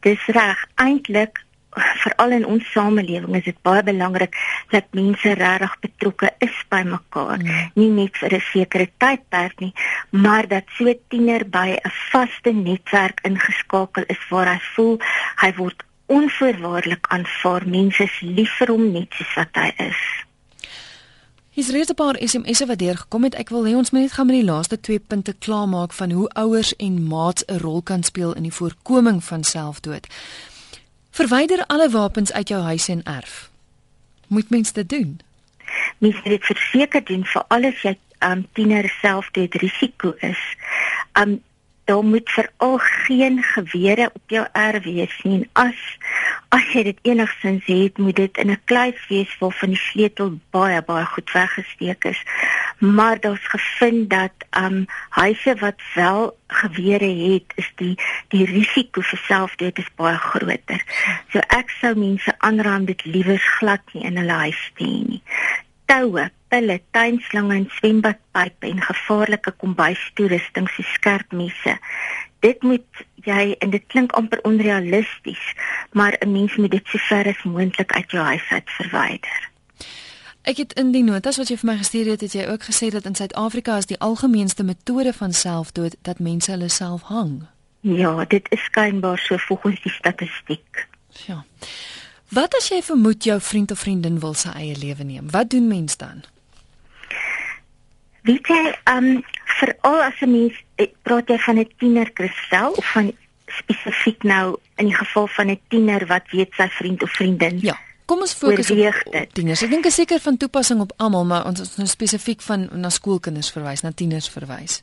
Dis 0.00 0.26
reg. 0.26 0.66
Eintlik 0.74 1.42
veral 1.74 2.30
in 2.38 2.46
ons 2.46 2.72
samelewing 2.72 3.36
is 3.36 3.44
dit 3.44 3.56
baie 3.62 3.82
belangrik 3.82 4.36
dat 4.70 4.84
mense 4.92 5.34
regtig 5.38 5.78
betrokke 5.80 6.30
is 6.38 6.56
by 6.70 6.82
mekaar, 6.86 7.38
mm. 7.38 7.70
nie 7.74 7.90
net 7.90 8.16
vir 8.16 8.34
'n 8.34 8.44
sekere 8.50 8.88
tydperk 8.98 9.60
nie, 9.60 9.72
maar 10.10 10.48
dat 10.48 10.64
so 10.76 10.88
'n 10.88 10.98
tiener 11.08 11.44
by 11.44 11.76
'n 11.76 11.90
vaste 12.10 12.52
netwerk 12.52 13.20
ingeskakel 13.24 14.04
is 14.08 14.22
waar 14.30 14.48
hy 14.52 14.60
voel 14.74 14.98
hy 15.42 15.52
word 15.56 15.82
onvoorwaardelik 16.06 17.06
aanvaar, 17.08 17.68
mense 17.68 18.02
is 18.02 18.20
lief 18.20 18.52
vir 18.58 18.68
hom 18.68 18.92
net 18.92 19.08
soos 19.16 19.34
wat 19.34 19.56
hy 19.56 19.70
is. 19.76 20.02
Hier's 21.54 21.70
reeds 21.70 21.90
'n 21.90 21.94
paar 21.94 22.16
SMS'e 22.18 22.66
wat 22.66 22.78
deurgekom 22.78 23.22
het. 23.22 23.34
Ek 23.34 23.48
wil 23.48 23.64
hê 23.64 23.74
ons 23.76 23.90
moet 23.90 24.00
net 24.00 24.12
gaan 24.12 24.26
met 24.26 24.34
die 24.34 24.44
laaste 24.44 24.80
twee 24.80 24.98
punte 24.98 25.34
klaarmaak 25.38 25.92
van 25.92 26.10
hoe 26.10 26.28
ouers 26.28 26.76
en 26.76 27.06
maats 27.06 27.44
'n 27.46 27.58
rol 27.58 27.82
kan 27.82 28.02
speel 28.02 28.32
in 28.32 28.42
die 28.42 28.52
voorkoming 28.52 29.24
van 29.24 29.44
selfdood. 29.44 30.06
Verwyder 31.14 31.66
alle 31.66 31.90
wapens 31.90 32.32
uit 32.32 32.48
jou 32.48 32.62
huis 32.62 32.88
en 32.88 33.02
erf. 33.02 33.50
Moet 34.26 34.50
mens 34.50 34.72
dit 34.72 34.88
doen? 34.88 35.20
Mens 35.98 36.14
moet 36.14 36.24
dit 36.24 36.44
verseker 36.44 37.04
doen 37.04 37.22
vir 37.24 37.44
alles 37.54 37.82
jy 37.86 37.92
um 38.26 38.42
tiener 38.58 38.88
self 38.98 39.28
dit 39.36 39.54
risiko 39.62 40.10
is. 40.26 40.40
Um 41.12 41.36
daar 41.84 42.04
moet 42.04 42.30
veral 42.30 42.78
geen 42.78 43.42
gewere 43.42 44.10
op 44.12 44.22
jou 44.26 44.46
erf 44.52 44.84
wees 44.84 45.20
nie. 45.22 45.38
En 45.38 45.48
as 45.52 45.80
as 46.48 46.66
jy 46.72 46.82
dit 46.86 46.98
enigstens 47.02 47.66
het, 47.66 47.98
moet 47.98 48.16
dit 48.16 48.36
in 48.38 48.50
'n 48.50 48.60
kluis 48.64 49.06
wees 49.08 49.38
waarvan 49.38 49.68
die 49.74 49.78
sleutel 49.78 50.38
baie 50.50 50.82
baie 50.82 51.04
goed 51.04 51.32
weggesteek 51.32 52.04
is. 52.04 52.22
Maar 52.78 53.20
daar's 53.20 53.46
gevind 53.46 54.10
dat 54.10 54.32
um 54.50 54.86
huise 55.08 55.54
wat 55.54 55.80
wel 55.94 56.36
gewere 56.46 57.32
het, 57.32 57.52
is 57.54 57.72
die 57.74 57.98
die 58.28 58.44
risiko 58.44 59.00
vir 59.00 59.18
selfdood 59.18 59.78
is 59.78 59.94
baie 59.94 60.16
groter. 60.16 60.82
So 61.32 61.38
ek 61.38 61.70
sou 61.80 61.94
mense 61.98 62.38
aanraai 62.38 62.84
dit 62.84 63.04
liewer 63.04 63.38
glad 63.58 63.82
nie 63.92 64.04
in 64.04 64.16
hulle 64.16 64.32
huis 64.32 64.70
te 64.74 64.84
hê 64.84 65.02
nie 65.08 65.22
toue, 65.86 66.30
pille, 66.54 66.78
tuinslange 66.94 67.54
en 67.54 67.70
swembadpype 67.78 68.68
en 68.68 68.82
gevaarlike 68.82 69.54
kombuistoerusting 69.62 70.68
so 70.70 70.86
skerp 70.94 71.32
messe. 71.34 71.78
Dit 72.46 72.62
moet 72.62 73.02
jy 73.26 73.54
en 73.64 73.72
dit 73.72 73.86
klink 73.90 74.12
amper 74.18 74.42
onrealisties, 74.46 75.44
maar 75.92 76.16
'n 76.20 76.32
mens 76.32 76.56
moet 76.56 76.70
dit 76.70 76.86
so 76.86 76.98
ver 76.98 77.26
as 77.26 77.42
moontlik 77.42 77.92
uit 77.92 78.10
jou 78.10 78.24
huis 78.24 78.48
uit 78.48 78.70
verwyder. 78.78 79.50
Ek 80.42 80.56
het 80.56 80.72
in 80.72 80.92
die 80.92 81.02
notas 81.02 81.36
wat 81.36 81.48
jy 81.48 81.56
vir 81.56 81.70
my 81.70 81.76
gestuur 81.76 82.06
het, 82.10 82.20
het 82.20 82.32
jy 82.32 82.46
ook 82.46 82.62
gesê 82.62 82.90
dat 82.90 83.04
in 83.04 83.14
Suid-Afrika 83.14 83.76
is 83.76 83.86
die 83.86 83.98
algemeenste 83.98 84.64
metode 84.64 85.12
van 85.12 85.32
selfdood 85.32 85.96
dat 86.02 86.18
mense 86.18 86.50
hulle 86.50 86.68
self 86.68 87.02
hang. 87.02 87.46
Ja, 87.80 88.24
dit 88.24 88.46
is 88.50 88.64
skynbaar 88.64 89.18
so 89.18 89.36
volgens 89.36 89.82
die 89.82 89.92
statistiek. 89.92 90.88
Ja. 91.26 91.44
Wat 92.28 92.54
as 92.54 92.68
jy 92.68 92.82
vermoed 92.82 93.24
jou 93.24 93.40
vriend 93.40 93.70
of 93.70 93.78
vriendin 93.78 94.20
wil 94.20 94.34
sy 94.34 94.48
eie 94.48 94.76
lewe 94.76 95.04
neem? 95.04 95.30
Wat 95.30 95.50
doen 95.50 95.68
mens 95.68 95.96
dan? 95.96 96.24
Weet 98.24 98.46
jy, 98.48 98.60
ehm 98.88 99.04
um, 99.04 99.24
veral 99.60 100.02
as 100.02 100.20
'n 100.20 100.30
mens 100.30 100.54
eh, 100.80 100.88
praat 101.02 101.28
jy 101.28 101.38
van 101.38 101.58
'n 101.58 101.68
tiener 101.78 102.12
kristel 102.12 102.72
of 102.72 102.92
van 102.92 103.12
spesifiek 103.46 104.22
nou 104.22 104.56
in 104.76 104.86
die 104.86 104.96
geval 104.96 105.26
van 105.26 105.50
'n 105.50 105.60
tiener 105.68 106.06
wat 106.06 106.30
weet 106.30 106.52
sy 106.56 106.68
vriend 106.68 107.02
of 107.02 107.10
vriendin? 107.10 107.58
Ja. 107.60 107.76
Kom 108.04 108.20
ons 108.20 108.32
fokus 108.32 108.70
op, 108.70 108.78
op 109.04 109.32
tieners. 109.32 109.62
Ek 109.62 109.70
dink 109.70 109.86
seker 109.88 110.20
van 110.20 110.36
toepassing 110.36 110.80
op 110.80 110.92
almal, 110.96 111.24
maar 111.24 111.44
ons 111.44 111.60
is 111.60 111.76
nou 111.76 111.88
spesifiek 111.88 112.42
van 112.42 112.68
na 112.72 112.88
skoolkinders 112.88 113.50
verwys, 113.52 113.80
na 113.80 113.92
tieners 113.92 114.28
verwys. 114.28 114.82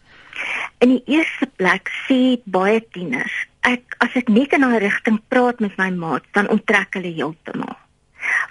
In 0.77 0.89
die 0.89 1.03
eerste 1.05 1.49
plek 1.55 1.89
sê 2.07 2.41
baie 2.45 2.81
tieners, 2.91 3.33
ek 3.61 3.81
as 3.97 4.09
ek 4.13 4.29
net 4.29 4.53
in 4.53 4.65
'n 4.65 4.77
rigting 4.77 5.21
praat 5.27 5.59
met 5.59 5.77
my 5.77 5.89
maat, 5.89 6.23
dan 6.31 6.49
onttrek 6.49 6.93
hulle 6.93 7.13
heeltemal. 7.13 7.77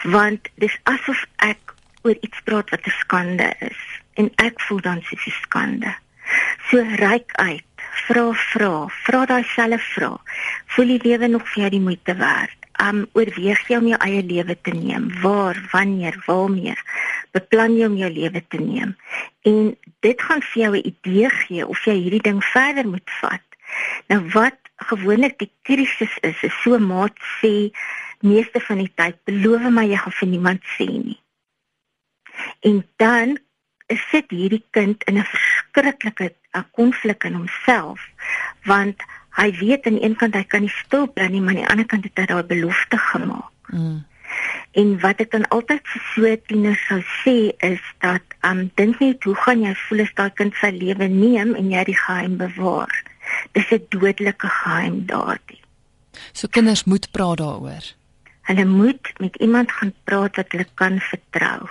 Want 0.03 0.49
dis 0.55 0.79
asof 0.83 1.27
ek 1.37 1.75
oor 2.03 2.17
iets 2.21 2.41
praat 2.45 2.71
wat 2.71 2.87
'n 2.87 2.99
skande 2.99 3.55
is 3.59 3.90
en 4.21 4.31
ek 4.47 4.61
voel 4.67 4.81
dan 4.87 5.03
soos 5.09 5.27
'n 5.27 5.37
skande. 5.43 5.93
So 6.69 6.83
ryk 7.03 7.33
uit, 7.33 7.67
vra 8.07 8.25
vra, 8.53 8.75
vra 9.05 9.21
daai 9.27 9.45
selfe 9.57 9.87
vra. 9.95 10.13
Voel 10.75 10.93
die 10.95 11.03
lewe 11.09 11.29
nog 11.29 11.47
vir 11.51 11.63
jou 11.63 11.71
die 11.77 11.87
moeite 11.89 12.15
werd? 12.15 12.57
Um 12.81 13.01
oorweeg 13.19 13.61
jy 13.69 13.77
om 13.77 13.89
jou 13.91 13.99
eie 14.07 14.23
lewe 14.23 14.57
te 14.61 14.71
neem? 14.71 15.11
Waar, 15.23 15.59
wanneer, 15.73 16.17
waarmee? 16.27 16.77
Beplan 17.33 17.77
jy 17.77 17.87
om 17.87 17.97
jou 17.97 18.11
lewe 18.11 18.43
te 18.49 18.61
neem? 18.63 18.97
En 19.43 19.77
dit 20.01 20.23
gaan 20.23 20.43
vir 20.43 20.63
jou 20.63 20.73
'n 20.77 20.87
idee 20.93 21.31
gee 21.31 21.67
of 21.67 21.85
jy 21.85 21.97
hierdie 22.03 22.27
ding 22.29 22.45
verder 22.45 22.89
moet 22.89 23.11
vat. 23.21 23.47
Nou 24.09 24.21
wat 24.33 24.59
gewoonlik 24.77 25.39
die 25.39 25.53
krisis 25.63 26.19
is, 26.21 26.43
is 26.43 26.63
so 26.63 26.79
maat 26.79 27.17
sê 27.41 27.71
meeste 28.21 28.61
van 28.61 28.79
die 28.79 28.93
tyd 28.95 29.17
beloof 29.25 29.71
my 29.71 29.85
jy 29.89 29.97
gaan 29.97 30.19
vir 30.21 30.29
niemand 30.29 30.63
sê 30.77 30.87
nie. 30.87 31.21
En 32.61 32.85
dan 32.97 33.39
sit 34.11 34.31
hierdie 34.31 34.65
kind 34.71 35.03
in 35.05 35.19
'n 35.19 35.25
verskriklike 35.25 36.33
konflik 36.73 37.25
in 37.25 37.35
homself 37.35 38.01
want 38.65 39.03
hy 39.39 39.51
weet 39.59 39.87
aan 39.87 39.99
die 39.99 40.05
een 40.05 40.17
kant 40.17 40.35
hy 40.35 40.45
kan 40.45 40.67
nie 40.67 40.75
stil 40.85 41.07
bly 41.07 41.27
nie, 41.31 41.41
maar 41.41 41.55
aan 41.55 41.63
die 41.63 41.71
ander 41.73 41.87
kant 41.87 42.05
het 42.05 42.19
hy 42.19 42.27
daai 42.27 42.43
belofte 42.43 42.99
gemaak. 42.99 43.51
Mm. 43.71 44.05
En 44.79 44.91
wat 45.03 45.21
ek 45.23 45.31
dan 45.31 45.47
altyd 45.55 45.87
vir 45.93 46.03
so 46.15 46.35
tieners 46.47 46.83
sou 46.89 47.01
sê 47.23 47.37
is 47.67 47.83
dat 48.05 48.23
um 48.47 48.69
dink 48.79 49.01
net 49.03 49.25
hoe 49.27 49.35
gaan 49.45 49.65
jy 49.67 49.75
voel 49.87 50.05
as 50.05 50.13
daai 50.19 50.31
kind 50.39 50.55
sy 50.61 50.71
lewe 50.75 51.09
neem 51.11 51.55
en 51.59 51.73
jy 51.73 51.85
die 51.91 51.99
geheim 51.99 52.37
bewaar? 52.39 52.95
Dis 53.55 53.71
'n 53.75 53.87
dodelike 53.91 54.49
geheim 54.49 55.07
daardie. 55.07 55.63
So 56.33 56.49
kinders 56.49 56.85
moet 56.85 57.11
praat 57.11 57.39
daaroor. 57.39 57.85
Hulle 58.43 58.65
moet 58.65 59.13
met 59.19 59.37
iemand 59.37 59.73
gaan 59.73 59.95
praat 60.05 60.37
wat 60.37 60.53
hulle 60.53 60.67
kan 60.75 61.01
vertrou. 61.01 61.69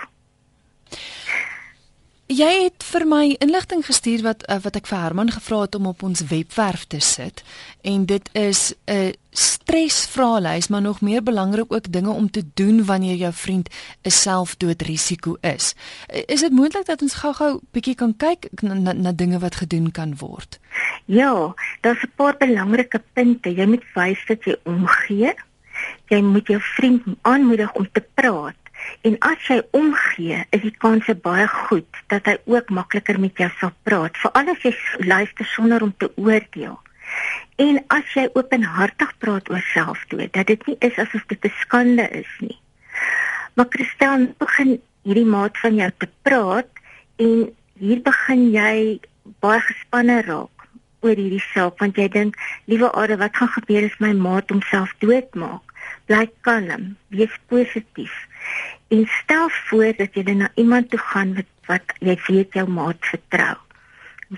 Jy 2.30 2.50
het 2.68 2.84
vir 2.86 3.02
my 3.10 3.24
inligting 3.42 3.80
gestuur 3.82 4.20
wat 4.22 4.44
uh, 4.46 4.60
wat 4.62 4.76
ek 4.78 4.86
vir 4.86 5.00
Herman 5.02 5.32
gevra 5.34 5.64
het 5.64 5.74
om 5.74 5.88
op 5.90 6.04
ons 6.06 6.20
webwerf 6.30 6.84
te 6.86 7.00
sit 7.02 7.42
en 7.82 8.04
dit 8.06 8.28
is 8.38 8.70
'n 8.86 9.16
stresvraelys 9.34 10.68
maar 10.68 10.82
nog 10.82 11.00
meer 11.00 11.22
belangrik 11.22 11.72
ook 11.72 11.90
dinge 11.90 12.10
om 12.10 12.30
te 12.30 12.44
doen 12.54 12.84
wanneer 12.84 13.16
jou 13.16 13.32
vriend 13.32 13.68
'n 14.04 14.10
selfdoodrisiko 14.10 15.36
is. 15.40 15.74
Is 16.06 16.40
dit 16.40 16.52
moontlik 16.52 16.86
dat 16.86 17.02
ons 17.02 17.14
gou-gou 17.14 17.60
bietjie 17.72 17.94
kan 17.94 18.16
kyk 18.16 18.46
na, 18.62 18.74
na, 18.74 18.92
na 18.92 19.12
dinge 19.12 19.38
wat 19.38 19.54
gedoen 19.54 19.90
kan 19.90 20.16
word? 20.16 20.60
Ja, 21.04 21.54
daar's 21.80 22.02
'n 22.02 22.12
paar 22.14 22.36
belangrike 22.38 23.02
punte. 23.12 23.54
Jy 23.54 23.66
moet 23.66 23.84
wys 23.94 24.24
dat 24.26 24.44
jy 24.44 24.56
omgee. 24.62 25.34
Jy 26.06 26.20
moet 26.22 26.46
jou 26.46 26.60
vriend 26.60 27.02
aanmoedig 27.22 27.72
om 27.74 27.88
te 27.92 28.04
praat 28.14 28.59
En 29.00 29.16
as 29.24 29.46
jy 29.48 29.60
omgee, 29.76 30.44
is 30.50 30.62
die 30.64 30.74
kans 30.82 31.08
baie 31.24 31.46
goed 31.48 32.00
dat 32.12 32.28
hy 32.28 32.36
ook 32.50 32.70
makliker 32.74 33.20
met 33.20 33.38
jou 33.40 33.48
sal 33.60 33.72
praat, 33.88 34.16
veral 34.20 34.52
as 34.52 34.64
jy 34.66 34.72
luister 35.06 35.48
sonder 35.48 35.82
om 35.86 35.94
te 35.96 36.10
oordeel. 36.20 36.76
En 37.60 37.80
as 37.92 38.12
jy 38.14 38.26
openhartig 38.38 39.12
praat 39.22 39.50
oor 39.50 39.64
selfdood, 39.72 40.32
dat 40.36 40.50
dit 40.52 40.66
nie 40.68 40.76
is 40.86 40.98
asof 40.98 41.24
dit 41.32 41.44
'n 41.44 41.54
skande 41.62 42.06
is 42.22 42.32
nie. 42.40 42.58
Maar 43.54 43.66
Christian 43.70 44.34
begin 44.38 44.80
hierdie 45.02 45.26
maat 45.26 45.58
van 45.58 45.74
jou 45.74 45.90
te 45.98 46.08
praat 46.22 46.68
en 47.16 47.50
hier 47.78 48.00
begin 48.02 48.50
jy 48.52 49.00
baie 49.40 49.60
gespanne 49.60 50.22
raak 50.22 50.68
oor 51.00 51.16
hierdie 51.16 51.44
saak 51.52 51.78
want 51.80 51.96
jy 51.96 52.08
dink, 52.08 52.36
liewe 52.64 52.92
Ade, 52.92 53.16
wat 53.16 53.36
gaan 53.36 53.48
gebeur 53.48 53.84
as 53.84 53.98
my 53.98 54.12
maat 54.12 54.50
homself 54.50 54.92
doodmaak? 55.00 55.64
Bly 56.06 56.28
kalm, 56.40 56.96
wees 57.08 57.34
positief 57.48 58.12
en 58.90 59.08
stel 59.22 59.48
voor 59.48 59.92
dat 59.96 60.14
jy 60.14 60.34
na 60.34 60.50
iemand 60.54 60.90
toe 60.90 60.98
gaan 60.98 61.34
wat, 61.34 61.50
wat 61.70 61.92
jy 61.98 62.16
weet 62.26 62.56
jou 62.58 62.66
maat 62.68 62.98
vertrou. 63.12 63.56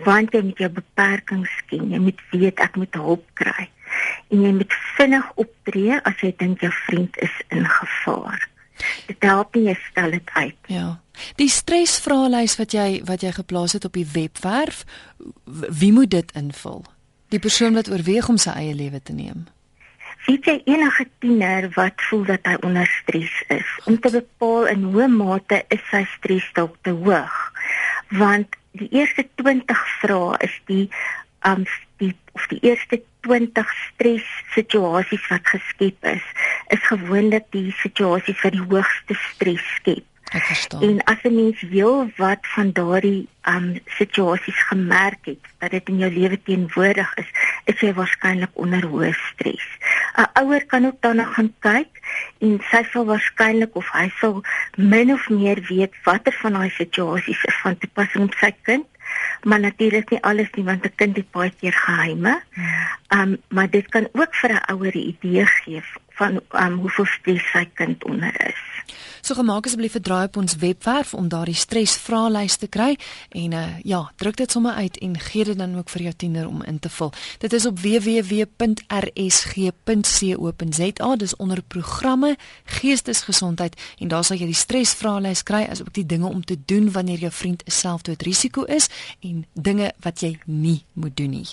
Want 0.05 0.33
jy 0.33 0.43
met 0.43 0.59
jou 0.61 0.71
beperkings 0.73 1.53
ken, 1.69 1.91
jy 1.93 2.01
moet 2.01 2.21
weet 2.31 2.61
ek 2.65 2.77
moet 2.81 2.95
hulp 2.97 3.25
kry. 3.41 3.69
En 4.33 4.45
jy 4.45 4.53
moet 4.57 4.75
vinnig 4.97 5.29
optree 5.41 6.01
as 6.09 6.25
jy 6.25 6.33
dink 6.39 6.65
jou 6.65 6.73
vriend 6.87 7.17
is 7.25 7.35
in 7.53 7.69
gevaar. 7.69 8.49
Dit 9.07 9.25
help 9.25 9.55
nie 9.57 9.69
jy 9.69 9.77
stel 9.91 10.17
dit 10.17 10.31
uit. 10.35 10.71
Ja. 10.73 10.87
Die 11.41 11.49
stresvraelys 11.53 12.57
wat 12.59 12.73
jy 12.77 13.03
wat 13.09 13.25
jy 13.25 13.33
geplaas 13.37 13.77
het 13.77 13.85
op 13.85 13.97
die 13.97 14.09
webwerf, 14.15 14.85
wie 15.45 15.93
moet 15.93 16.11
dit 16.11 16.33
invul? 16.39 16.85
Die 17.33 17.41
persoon 17.41 17.77
wat 17.77 17.91
oorweeg 17.93 18.29
om 18.29 18.41
sy 18.41 18.57
eie 18.65 18.75
lewe 18.77 19.01
te 19.01 19.13
neem. 19.17 19.47
Weet 20.27 20.45
jy 20.47 20.61
enige 20.71 21.07
tiener 21.19 21.67
wat 21.75 22.03
voel 22.09 22.25
dat 22.29 22.45
hy 22.47 22.55
onder 22.63 22.87
stres 22.87 23.33
is 23.51 23.71
om 23.91 23.97
te 24.01 24.11
bepaal 24.15 24.69
in 24.71 24.85
hoe 24.95 25.09
mate 25.11 25.63
is 25.75 25.83
sy 25.91 26.05
stres 26.17 26.47
dalk 26.59 26.77
te 26.87 26.95
hoog? 26.95 27.39
Want 28.21 28.55
die 28.79 28.89
eerste 29.01 29.25
20 29.43 29.83
vrae 29.99 30.37
is 30.47 30.55
die 30.71 30.87
um 31.49 31.67
die 31.99 32.13
of 32.39 32.47
die 32.53 32.61
eerste 32.63 33.01
20 33.27 33.75
stres 33.81 34.29
situasies 34.55 35.27
wat 35.33 35.51
geskep 35.57 36.07
is, 36.15 36.25
is 36.75 36.87
gewoonlik 36.87 37.51
die 37.55 37.71
situasies 37.83 38.41
wat 38.47 38.55
die 38.55 38.67
hoogste 38.71 39.19
stres 39.27 39.67
skep. 39.81 40.07
Ek 40.33 40.45
verstaan. 40.49 40.83
En 40.83 41.05
as 41.05 41.23
'n 41.23 41.35
mens 41.35 41.61
wil 41.61 42.11
wat 42.17 42.43
van 42.55 42.73
daardie 42.73 43.29
um 43.43 43.79
situasies 43.87 44.61
gemerk 44.63 45.25
het 45.25 45.45
dat 45.59 45.71
dit 45.71 45.89
in 45.89 45.99
jou 45.99 46.13
lewe 46.13 46.43
teenwoordig 46.43 47.15
is, 47.15 47.31
is 47.65 47.81
jy 47.81 47.93
waarskynlik 47.93 48.51
onder 48.53 48.85
hoë 48.87 49.13
stres. 49.13 49.67
'n 50.17 50.31
Ouer 50.41 50.65
kan 50.67 50.87
ook 50.87 51.01
daarna 51.01 51.25
gaan 51.25 51.55
kyk 51.59 51.93
en 52.39 52.61
sy 52.71 52.83
sal 52.93 53.05
waarskynlik 53.05 53.75
of 53.77 53.91
hy 53.93 54.09
sal 54.21 54.43
min 54.77 55.13
of 55.13 55.29
meer 55.29 55.61
weet 55.69 55.95
watter 56.05 56.33
van 56.33 56.53
daai 56.53 56.71
situasies 56.71 57.45
is 57.45 57.61
van 57.63 57.79
toepassing 57.79 58.25
op 58.25 58.35
sy 58.35 58.55
kind 58.63 58.87
maar 59.43 59.61
natuurlik 59.61 60.11
nie 60.11 60.23
alles 60.23 60.51
nie 60.51 60.65
want 60.65 60.85
'n 60.85 60.95
kind 60.95 61.17
het 61.17 61.31
baie 61.31 61.53
keer 61.61 61.73
geheime. 61.73 62.43
Ehm 63.09 63.21
um, 63.21 63.41
maar 63.49 63.71
dit 63.71 63.89
kan 63.89 64.09
ook 64.13 64.35
vir 64.35 64.51
'n 64.53 64.73
ouer 64.73 64.95
'n 64.97 65.09
idee 65.13 65.47
gee 65.47 65.83
van 66.23 66.41
um, 66.65 66.79
hoeveel 66.85 67.09
stres 67.19 67.51
sy 67.53 67.65
kind 67.75 68.05
onder 68.05 68.35
is. 68.49 68.63
So 69.23 69.35
gemaak 69.39 69.67
asseblief 69.67 69.95
'n 69.95 70.01
draai 70.03 70.25
op 70.25 70.37
ons 70.37 70.57
webwerf 70.57 71.15
om 71.15 71.29
daardie 71.29 71.55
stresvraelys 71.55 72.57
te 72.57 72.67
kry 72.67 72.99
en 73.29 73.53
uh, 73.53 73.67
ja, 73.83 74.13
druk 74.17 74.37
dit 74.37 74.51
sommer 74.51 74.73
uit 74.73 74.99
en 74.99 75.19
gee 75.19 75.45
dit 75.45 75.59
dan 75.59 75.77
ook 75.79 75.89
vir 75.89 76.03
jou 76.03 76.15
tiener 76.17 76.49
om 76.49 76.63
in 76.63 76.79
te 76.79 76.89
vul. 76.89 77.13
Dit 77.39 77.53
is 77.53 77.67
op 77.67 77.79
www.rsg.co.za, 77.79 78.47
dis 81.17 81.37
onder 81.37 81.63
programme 81.63 82.37
Geestesgesondheid 82.65 83.81
en 83.99 84.09
daar 84.09 84.25
sal 84.25 84.37
jy 84.37 84.47
die 84.47 84.55
stresvraelys 84.55 85.43
kry 85.43 85.67
asook 85.71 85.95
die 85.95 86.07
dinge 86.07 86.27
om 86.27 86.45
te 86.45 86.59
doen 86.67 86.91
wanneer 86.93 87.19
jou 87.19 87.33
vriend 87.33 87.63
'n 87.67 87.71
selfdoodrisiko 87.71 88.63
is 88.65 88.89
en 89.21 89.47
dinge 89.53 89.93
wat 90.01 90.21
jy 90.21 90.39
nie 90.45 90.85
moet 90.93 91.17
doen 91.17 91.31
nie. 91.31 91.47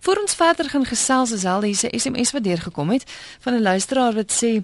Voor 0.00 0.16
ons 0.16 0.34
verder 0.34 0.70
gaan 0.70 0.84
gesels 0.84 1.30
is 1.30 1.44
al 1.44 1.62
hier 1.62 1.78
'n 1.82 1.98
SMS 1.98 2.30
wat 2.32 2.44
deurgekom 2.44 2.90
het 2.90 3.04
van 3.40 3.54
'n 3.54 3.62
luisteraar 3.62 4.03
wat 4.12 4.32
sê 4.32 4.62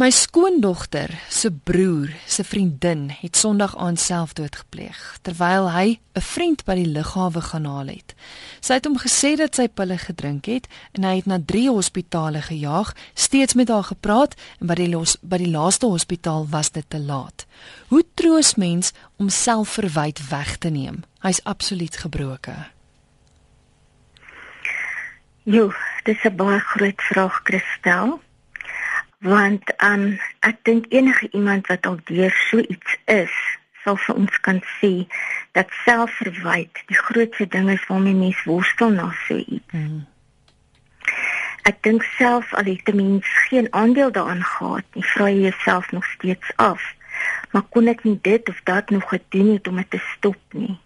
My 0.00 0.08
skoondogter 0.10 1.12
se 1.28 1.50
broer 1.52 2.14
se 2.26 2.44
vriendin 2.44 3.10
het 3.20 3.36
Sondag 3.36 3.76
aand 3.76 4.00
selfdood 4.00 4.56
gepleeg 4.56 5.18
terwyl 5.22 5.68
hy 5.70 6.00
'n 6.16 6.20
vriend 6.20 6.64
by 6.64 6.74
die 6.74 6.88
lughawe 6.88 7.40
gaan 7.40 7.64
haal 7.64 7.86
het. 7.86 8.14
Sy 8.60 8.72
het 8.74 8.84
hom 8.84 8.96
gesê 8.98 9.36
dat 9.36 9.54
sy 9.54 9.68
pille 9.68 9.98
gedrink 9.98 10.46
het 10.46 10.66
en 10.92 11.04
hy 11.04 11.16
het 11.16 11.26
na 11.26 11.38
3 11.38 11.68
hospitale 11.68 12.42
gejaag, 12.42 12.94
steeds 13.14 13.54
met 13.54 13.68
haar 13.68 13.84
gepraat 13.84 14.34
en 14.60 14.66
by 14.66 14.74
die 14.74 14.88
los, 14.88 15.16
by 15.20 15.36
die 15.36 15.50
laaste 15.50 15.86
hospitaal 15.86 16.48
was 16.48 16.70
dit 16.70 16.88
te 16.88 16.98
laat. 16.98 17.46
Hoe 17.88 18.04
troos 18.14 18.54
mens 18.54 18.92
om 19.18 19.28
selfverwyd 19.28 20.28
weg 20.28 20.56
te 20.56 20.68
neem? 20.68 21.04
Hy's 21.20 21.44
absoluut 21.44 21.96
gebroke. 21.96 22.56
Jo, 25.42 25.72
dis 26.04 26.24
'n 26.24 26.36
baie 26.36 26.60
groot 26.60 27.00
vraag, 27.02 27.40
Christel 27.44 28.20
want 29.22 29.62
um, 29.84 30.06
ek 30.42 30.62
dink 30.66 30.86
enige 30.90 31.28
iemand 31.30 31.66
wat 31.70 31.86
al 31.86 31.98
deur 32.04 32.34
so 32.50 32.58
iets 32.58 32.96
is 33.04 33.34
sal 33.82 33.98
vir 34.04 34.18
ons 34.18 34.38
kan 34.46 34.58
sê 34.78 34.92
dat 35.58 35.70
selfverwyte 35.82 36.86
die 36.90 36.98
grootste 36.98 37.46
ding 37.50 37.70
is 37.70 37.86
waarmee 37.90 38.18
mens 38.18 38.42
worstel 38.46 38.94
na 38.94 39.10
so 39.26 39.38
iets. 39.38 39.74
Mm. 39.74 40.02
Ek 41.70 41.78
dink 41.86 42.06
self 42.16 42.54
al 42.58 42.70
het 42.70 42.86
die 42.86 42.94
mens 42.98 43.28
geen 43.48 43.68
aandeel 43.70 44.10
daaraan 44.14 44.42
gehad 44.42 44.86
nie, 44.94 45.06
vra 45.14 45.28
jy 45.30 45.48
jouself 45.48 45.90
nog 45.92 46.06
steeds 46.14 46.54
af. 46.56 46.82
Maar 47.52 47.66
kon 47.74 47.90
ek 47.90 48.02
nie 48.06 48.18
dit 48.22 48.48
of 48.48 48.58
dat 48.66 48.90
nog 48.90 49.08
gedoen 49.10 49.52
het 49.54 49.68
om 49.68 49.78
dit 49.82 49.90
te 49.90 50.00
stop 50.14 50.58
nie? 50.58 50.78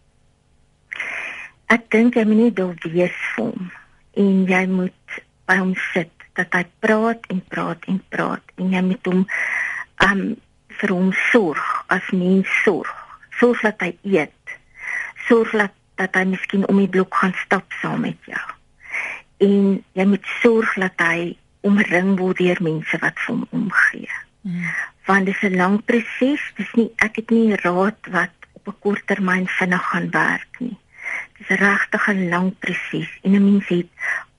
Ek 1.73 1.89
dink 1.93 2.17
jy 2.17 2.25
moet 2.29 2.43
nie 2.43 2.53
dol 2.53 2.75
wees 2.85 3.17
vir 3.35 3.49
hom 3.49 3.71
en 4.17 4.45
jy 4.49 4.65
moet 4.73 5.21
by 5.49 5.57
hom 5.61 5.73
sit 5.93 6.16
dat 6.37 6.53
hy 6.53 6.65
praat 6.85 7.27
en 7.33 7.43
praat 7.49 7.85
en 7.91 8.03
praat 8.09 8.55
en 8.57 8.73
jy 8.73 8.83
moet 8.83 9.11
hom 9.11 9.25
um 10.07 10.23
vir 10.81 10.93
hom 10.93 11.13
sorg 11.31 11.65
as 11.89 12.11
mens 12.13 12.51
sorg. 12.65 12.93
Sorg 13.41 13.63
dat 13.65 13.81
hy 13.81 13.93
eet. 14.03 14.57
Sorg 15.29 15.53
dat 15.57 15.75
dat 15.97 16.17
hy 16.19 16.27
miskien 16.29 16.67
om 16.69 16.77
die 16.77 16.91
blok 16.93 17.15
gaan 17.17 17.33
stap 17.41 17.73
saam 17.81 18.03
met 18.05 18.29
jou. 18.29 18.45
En 19.41 19.79
jy 19.97 20.05
moet 20.05 20.27
sorg 20.43 20.75
dat 20.81 21.01
hy 21.01 21.37
omring 21.67 22.19
word 22.21 22.41
deur 22.41 22.61
mense 22.63 23.01
wat 23.01 23.17
vir 23.25 23.33
hom 23.33 23.47
omgee. 23.57 24.19
Mm. 24.47 24.67
Want 25.09 25.27
dit 25.27 25.35
is 25.35 25.49
'n 25.49 25.57
lang 25.57 25.85
proses. 25.85 26.43
Dis 26.57 26.73
nie 26.75 26.91
ek 26.97 27.17
het 27.17 27.31
nie 27.31 27.57
raad 27.57 28.01
wat 28.11 28.35
op 28.53 28.69
'n 28.69 28.81
kort 28.81 29.07
termyn 29.07 29.49
vinnig 29.49 29.85
gaan 29.91 30.11
werk 30.11 30.61
nie. 30.61 30.79
Dis 31.39 31.59
regtig 31.59 32.09
'n 32.09 32.29
lang 32.29 32.55
proses 32.59 33.11
en 33.23 33.33
'n 33.33 33.45
mens 33.45 33.69
het 33.69 33.89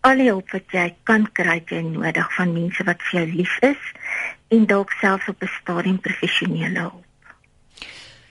al 0.08 0.22
die 0.22 0.30
hulp 0.30 0.54
wat 0.56 0.72
jy 0.72 0.86
kan 1.10 1.26
kry 1.36 1.58
jy 1.68 1.82
nodig 1.84 2.30
van 2.38 2.54
mense 2.56 2.84
wat 2.88 3.02
vir 3.10 3.20
jou 3.20 3.26
lief 3.42 3.58
is 3.68 3.90
en 4.56 4.64
dalk 4.70 4.94
selfs 5.02 5.28
op 5.28 5.44
'n 5.44 5.52
stadium 5.60 6.00
professionele 6.00 6.80
hulp. 6.80 7.04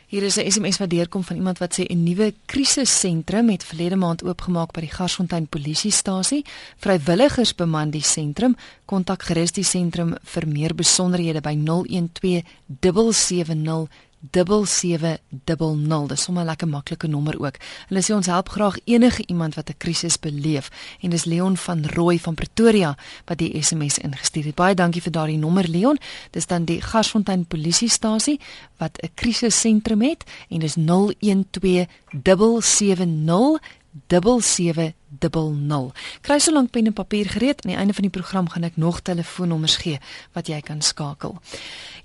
Hier 0.09 0.23
is 0.23 0.37
'n 0.37 0.51
SMS 0.51 0.79
wat 0.79 0.91
deurkom 0.91 1.25
van 1.25 1.37
iemand 1.37 1.59
wat 1.59 1.75
sê 1.79 1.85
'n 1.85 2.03
nuwe 2.03 2.35
krisissentrum 2.47 3.49
het 3.49 3.65
verlede 3.65 3.97
maand 3.97 4.25
oopgemaak 4.25 4.73
by 4.73 4.81
die 4.81 4.95
Garsfontein 4.99 5.49
polisiestasie. 5.49 6.45
Vrywilligers 6.77 7.55
beman 7.55 7.91
die 7.91 8.03
sentrum. 8.03 8.57
Kontak 8.85 9.23
gerus 9.23 9.53
die 9.53 9.65
sentrum 9.65 10.15
vir 10.23 10.47
meer 10.47 10.75
besonderhede 10.75 11.41
by 11.41 11.55
012 11.55 13.13
770 13.13 13.89
7700. 14.31 16.09
Dis 16.09 16.23
sommer 16.23 16.43
'n 16.43 16.47
lekker 16.47 16.69
maklike 16.69 17.07
nommer 17.07 17.41
ook. 17.41 17.55
Hulle 17.89 18.03
sê 18.03 18.15
ons 18.15 18.27
help 18.27 18.49
graag 18.49 18.77
enige 18.85 19.27
iemand 19.27 19.55
wat 19.55 19.71
'n 19.71 19.75
krisis 19.79 20.19
beleef 20.19 20.71
en 21.01 21.11
dis 21.11 21.25
Leon 21.25 21.57
van 21.57 21.87
Rooi 21.87 22.21
van 22.21 22.35
Pretoria 22.35 22.97
wat 23.25 23.39
die 23.39 23.63
SMS 23.63 23.99
ingestuur 23.99 24.45
het. 24.45 24.55
Baie 24.55 24.75
dankie 24.75 25.03
vir 25.03 25.13
daardie 25.13 25.39
nommer 25.39 25.69
Leon. 25.69 25.99
Dis 26.31 26.47
dan 26.47 26.65
die 26.65 26.81
Garsfontein 26.81 27.47
polisiestasie 27.47 28.41
wat 28.77 28.99
'n 29.03 29.11
krisissentrum 29.15 30.03
het 30.03 30.25
en 30.49 30.59
dis 30.59 30.75
012 30.75 32.65
770 32.65 34.95
7700. 35.19 35.93
Kry 36.21 36.39
so 36.39 36.53
lank 36.53 36.71
pen 36.71 36.87
en 36.87 36.93
papier 36.93 37.29
gereed. 37.29 37.65
Aan 37.65 37.71
die 37.71 37.79
einde 37.79 37.95
van 37.95 38.03
die 38.03 38.11
program 38.11 38.49
gaan 38.49 38.63
ek 38.63 38.77
nog 38.77 39.01
telefoonnommers 39.01 39.77
gee 39.77 39.99
wat 40.33 40.47
jy 40.47 40.61
kan 40.61 40.83
skakel. 40.83 41.39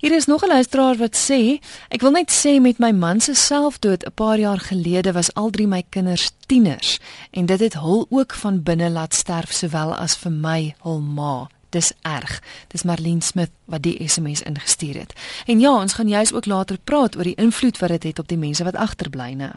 Hier 0.00 0.12
is 0.12 0.26
nog 0.26 0.42
'n 0.42 0.48
luisteraar 0.48 0.96
wat 0.96 1.16
sê, 1.16 1.60
ek 1.88 2.00
wil 2.00 2.10
net 2.10 2.30
sê 2.30 2.60
met 2.60 2.78
my 2.78 2.90
man 2.90 3.20
se 3.20 3.34
selfdood 3.34 4.04
'n 4.04 4.12
paar 4.14 4.38
jaar 4.38 4.58
gelede 4.58 5.12
was 5.12 5.34
al 5.34 5.50
drie 5.50 5.66
my 5.66 5.82
kinders 5.88 6.30
tieners 6.46 6.98
en 7.30 7.46
dit 7.46 7.60
het 7.60 7.74
hul 7.74 8.06
ook 8.10 8.32
van 8.32 8.62
binne 8.62 8.90
laat 8.90 9.14
sterf 9.14 9.52
sowel 9.52 9.94
as 9.94 10.16
vir 10.16 10.32
my 10.32 10.74
hul 10.82 11.00
ma. 11.00 11.48
Dis 11.70 11.92
erg. 12.02 12.42
Dis 12.68 12.82
Marlene 12.82 13.22
Smith 13.22 13.50
wat 13.64 13.82
die 13.82 14.08
SMS 14.08 14.42
ingestuur 14.42 14.94
het. 14.94 15.12
En 15.46 15.60
ja, 15.60 15.80
ons 15.80 15.92
gaan 15.92 16.08
juis 16.08 16.32
ook 16.32 16.46
later 16.46 16.78
praat 16.84 17.16
oor 17.16 17.24
die 17.24 17.34
invloed 17.34 17.78
wat 17.78 17.88
dit 17.88 18.02
het 18.02 18.18
op 18.18 18.28
die 18.28 18.38
mense 18.38 18.64
wat 18.64 18.76
agterbly, 18.76 19.32
né? 19.32 19.50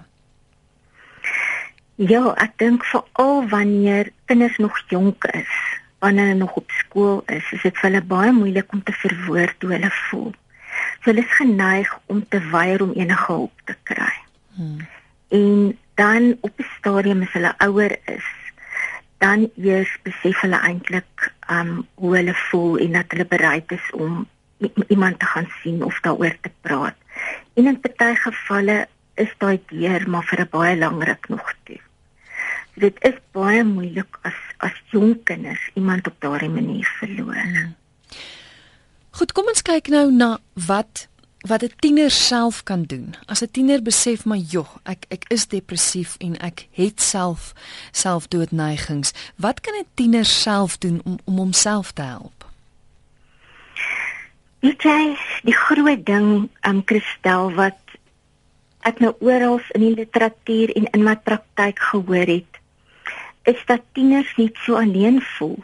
Ja, 1.96 2.34
ek 2.44 2.58
dink 2.60 2.84
veral 2.84 3.46
wanneer 3.48 4.10
kinders 4.28 4.58
nog 4.60 4.76
jonk 4.92 5.24
is, 5.32 5.52
wanneer 6.04 6.26
hulle 6.26 6.40
nog 6.44 6.56
op 6.60 6.72
skool 6.72 7.22
is, 7.32 7.52
is 7.56 7.62
dit 7.64 7.78
vir 7.78 7.88
hulle 7.90 8.02
baie 8.04 8.34
moeilik 8.36 8.74
om 8.76 8.82
te 8.84 8.96
verwoord 9.00 9.64
hoe 9.64 9.72
hulle 9.72 9.92
voel. 10.10 10.34
So 11.00 11.14
hulle 11.14 11.24
is 11.24 11.38
geneig 11.38 11.94
om 12.12 12.20
te 12.28 12.42
weier 12.52 12.84
om 12.84 12.92
enige 13.00 13.32
hulp 13.32 13.64
te 13.64 13.78
kry. 13.88 14.12
Hmm. 14.58 14.84
En 15.32 15.78
dan 15.96 16.36
op 16.42 16.60
'n 16.60 16.68
stadium 16.78 17.22
as 17.22 17.32
hulle 17.32 17.54
ouer 17.58 17.96
is, 18.12 18.28
dan 19.24 19.50
eers 19.56 19.98
besef 20.04 20.42
hulle 20.44 20.60
eintlik 20.60 21.32
um 21.50 21.88
hoe 21.96 22.16
hulle 22.16 22.36
voel 22.50 22.78
en 22.78 22.92
dat 22.92 23.12
hulle 23.16 23.26
bereid 23.26 23.72
is 23.72 23.88
om 23.92 24.28
iemand 24.88 25.20
te 25.20 25.26
gaan 25.26 25.48
sien 25.62 25.84
of 25.84 26.00
daaroor 26.00 26.36
te 26.42 26.52
praat. 26.62 26.96
En 27.54 27.66
in 27.66 27.80
baie 27.98 28.16
gevalle 28.16 28.88
is 29.16 29.32
daai 29.38 29.60
deur 29.72 30.10
maar 30.10 30.26
vir 30.30 30.42
'n 30.42 30.50
baie 30.52 30.78
lang 30.78 31.04
ruk 31.04 31.30
nog 31.30 31.54
toe. 31.64 31.80
Dit 32.76 32.96
is 33.00 33.18
baie 33.32 33.64
moeilik 33.64 34.20
as 34.22 34.40
as 34.58 34.76
jong 34.92 35.24
kinders 35.24 35.70
iemand 35.74 36.08
op 36.08 36.16
daardie 36.20 36.50
manier 36.50 36.88
verloor. 37.00 37.36
Hmm. 37.36 37.76
Goed, 39.10 39.32
kom 39.32 39.48
ons 39.48 39.62
kyk 39.62 39.88
nou 39.88 40.12
na 40.12 40.38
wat 40.54 41.08
wat 41.48 41.64
'n 41.64 41.72
tiener 41.80 42.12
self 42.12 42.64
kan 42.64 42.84
doen. 42.84 43.16
As 43.26 43.42
'n 43.42 43.52
tiener 43.52 43.82
besef 43.82 44.26
maar 44.26 44.38
joh, 44.38 44.76
ek 44.84 45.06
ek 45.10 45.24
is 45.28 45.48
depressief 45.48 46.16
en 46.18 46.38
ek 46.38 46.68
het 46.72 47.02
self 47.02 47.54
selfdoodneigings. 47.92 49.14
Wat 49.36 49.62
kan 49.62 49.74
'n 49.74 49.88
tiener 49.94 50.26
self 50.26 50.78
doen 50.78 51.02
om 51.04 51.18
om 51.24 51.38
homself 51.38 51.92
te 51.92 52.02
help? 52.02 52.46
Weet 54.60 54.82
jy, 54.82 55.18
die 55.44 55.56
groot 55.56 56.06
ding 56.06 56.50
aan 56.60 56.76
um, 56.76 56.82
Christel 56.86 57.54
wat 57.54 57.78
ek 58.86 59.02
nou 59.02 59.14
oral 59.26 59.60
in 59.74 59.82
die 59.82 59.96
literatuur 59.98 60.74
en 60.78 60.90
in 60.94 61.06
my 61.06 61.16
praktyk 61.28 61.80
gehoor 61.92 62.30
het, 62.30 62.60
is 63.50 63.62
dat 63.70 63.82
tieners 63.98 64.36
net 64.38 64.58
so 64.66 64.78
alleen 64.78 65.22
voel. 65.38 65.58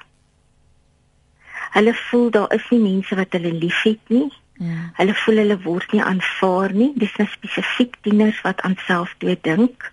Hulle 1.71 1.93
voel 1.93 2.29
daar 2.29 2.53
is 2.53 2.65
nie 2.69 2.81
mense 2.81 3.15
wat 3.15 3.37
hulle 3.37 3.53
liefhet 3.53 4.09
nie. 4.09 4.29
Ja. 4.61 4.89
Hulle 4.97 5.13
voel 5.23 5.41
hulle 5.41 5.57
word 5.63 5.93
nie 5.95 6.03
aanvaar 6.03 6.73
nie. 6.75 6.91
Dis 6.99 7.13
nou 7.17 7.27
spesifiek 7.31 7.95
tieners 8.05 8.41
wat 8.45 8.61
aan 8.67 8.75
selfdood 8.85 9.43
dink. 9.47 9.87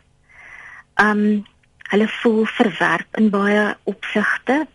Um 1.00 1.44
hulle 1.88 2.08
voel 2.18 2.42
verwerp 2.52 3.16
in 3.16 3.30
baie 3.32 3.62
opsigte 3.88 4.66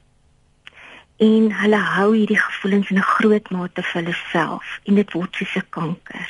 en 1.22 1.51
hulle 1.60 1.81
hou 1.98 2.07
hierdie 2.15 2.39
gevoelens 2.39 2.89
in 2.89 2.98
'n 2.98 3.12
groot 3.17 3.51
mate 3.51 3.83
vir 3.83 4.01
hulle 4.01 4.15
self 4.31 4.79
en 4.88 4.95
dit 4.95 5.13
word 5.13 5.36
soos 5.36 5.55
'n 5.55 5.69
kanker. 5.69 6.29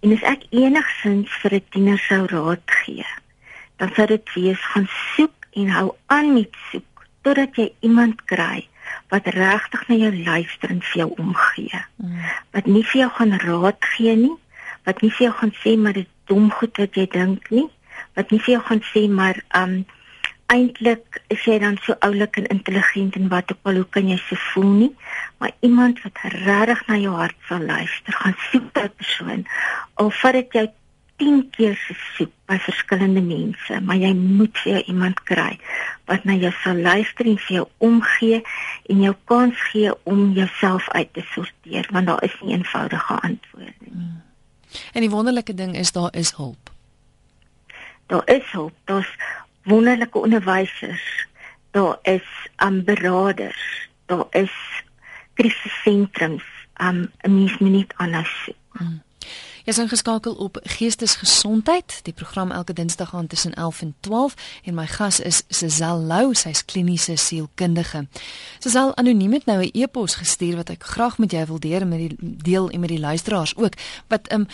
En 0.00 0.12
as 0.12 0.24
ek 0.28 0.46
enigsins 0.50 1.32
vir 1.42 1.54
'n 1.54 1.64
tiener 1.70 1.98
sou 1.98 2.22
raad 2.26 2.66
gee, 2.82 3.06
dan 3.78 3.90
sou 3.94 4.06
dit 4.06 4.34
wees 4.34 4.62
gaan 4.72 4.88
soek 5.16 5.36
en 5.52 5.68
hou 5.68 5.88
aan 6.06 6.32
met 6.34 6.52
soek 6.70 7.06
totdat 7.22 7.56
jy 7.56 7.72
iemand 7.80 8.24
kry 8.24 8.68
wat 9.10 9.26
regtig 9.26 9.88
na 9.88 9.94
jou 9.94 10.12
luister 10.24 10.70
en 10.70 10.82
vir 10.82 11.00
jou 11.02 11.10
omgee. 11.18 11.80
Mm. 11.96 12.20
Wat 12.54 12.66
nie 12.66 12.84
vir 12.84 13.00
jou 13.00 13.10
gaan 13.18 13.38
raad 13.38 13.88
gee 13.94 14.16
nie, 14.16 14.36
wat 14.84 15.02
nie 15.02 15.10
vir 15.10 15.26
jou 15.26 15.34
gaan 15.40 15.54
sê 15.62 15.76
maar 15.78 15.92
dit 15.92 16.08
dom 16.30 16.50
goed 16.50 16.76
wat 16.76 16.94
jy 16.94 17.06
dink 17.10 17.50
nie, 17.50 17.68
wat 18.14 18.30
nie 18.30 18.40
vir 18.40 18.56
jou 18.56 18.62
gaan 18.68 18.82
sê 18.92 19.06
maar 19.10 19.42
um 19.58 19.84
eintlik 20.52 21.20
is 21.32 21.44
jy 21.48 21.58
dan 21.62 21.78
so 21.82 21.96
oulik 22.06 22.36
en 22.40 22.48
intelligent 22.54 23.16
en 23.18 23.28
wat 23.28 23.52
ook 23.52 23.70
al 23.70 23.80
hoe 23.80 23.88
kan 23.96 24.08
jy 24.08 24.16
se 24.28 24.38
voel 24.52 24.72
nie, 24.80 24.92
maar 25.38 25.52
iemand 25.66 26.02
wat 26.04 26.18
regtig 26.22 26.82
na 26.86 26.98
jou 27.02 27.14
hart 27.14 27.38
sal 27.48 27.64
luister, 27.66 28.18
gaan 28.20 28.36
soek 28.50 28.66
daai 28.74 28.88
persoon. 28.88 29.46
Al 29.94 30.10
vat 30.20 30.38
dit 30.38 30.58
jou 30.60 30.66
10 31.16 31.40
keer 31.56 31.78
soek 32.16 32.32
by 32.46 32.58
verskillende 32.60 33.22
mense, 33.24 33.80
maar 33.80 33.96
jy 33.96 34.12
moet 34.16 34.58
vir 34.62 34.72
jou 34.76 34.82
iemand 34.92 35.22
kry 35.28 35.56
wat 36.06 36.26
na 36.28 36.36
jou 36.38 36.52
sal 36.60 36.78
luister 36.78 37.26
en 37.26 37.40
vir 37.46 37.56
jou 37.56 37.64
omgee 37.88 38.42
en 38.92 39.02
jou 39.02 39.14
kans 39.24 39.64
gee 39.72 39.94
om 40.04 40.30
jouself 40.36 40.86
uit 40.94 41.10
te 41.16 41.24
sorteer, 41.32 41.88
want 41.90 42.06
daar 42.06 42.22
is 42.22 42.36
nie 42.42 42.54
eenvoudige 42.54 43.18
antwoorde 43.20 43.74
nie. 43.80 43.92
Hmm. 43.92 44.22
En 44.92 45.00
die 45.00 45.10
wonderlike 45.10 45.54
ding 45.54 45.76
is 45.76 45.92
daar 45.92 46.14
is 46.14 46.34
hulp. 46.36 46.70
Daar 48.06 48.22
is 48.30 48.44
hulp. 48.52 48.74
Daar's 48.84 49.10
wonderlike 49.66 50.18
onderwysers. 50.18 51.26
Daar 51.70 51.98
is 52.02 52.48
aanberaders. 52.56 53.88
Daar 54.06 54.26
is 54.30 54.52
krisissentrums. 55.34 56.44
Um 56.76 57.10
'n 57.20 57.34
mens 57.34 57.58
moet 57.58 57.70
nie 57.70 57.86
anders 57.96 58.42
soek. 58.44 58.56
Hmm. 58.70 59.02
Jy 59.66 59.72
is 59.72 59.78
ingeskakel 59.82 60.34
op 60.34 60.58
Geestesgesondheid, 60.62 62.00
die 62.06 62.12
program 62.14 62.50
elke 62.50 62.72
Dinsdag 62.72 63.14
aan 63.14 63.26
tussen 63.26 63.54
11 63.54 63.80
en 63.82 63.94
12 64.00 64.34
en 64.64 64.74
my 64.74 64.86
gas 64.86 65.20
is 65.20 65.42
Sesel 65.48 65.98
Lou, 66.06 66.34
sy's 66.34 66.64
kliniese 66.64 67.16
sielkundige. 67.16 68.04
Sesel 68.58 68.94
anoniem 68.96 69.32
het 69.32 69.44
nou 69.44 69.64
'n 69.64 69.70
e-pos 69.72 70.14
gestuur 70.14 70.56
wat 70.56 70.70
ek 70.70 70.84
graag 70.84 71.18
met 71.18 71.30
jou 71.30 71.46
wil 71.46 71.58
deel 71.60 71.86
met 71.86 71.98
die 71.98 72.16
deel 72.20 72.70
en 72.70 72.80
met 72.80 72.88
die 72.88 73.00
luisteraars 73.00 73.56
ook 73.56 73.74
wat 74.06 74.32
um 74.32 74.46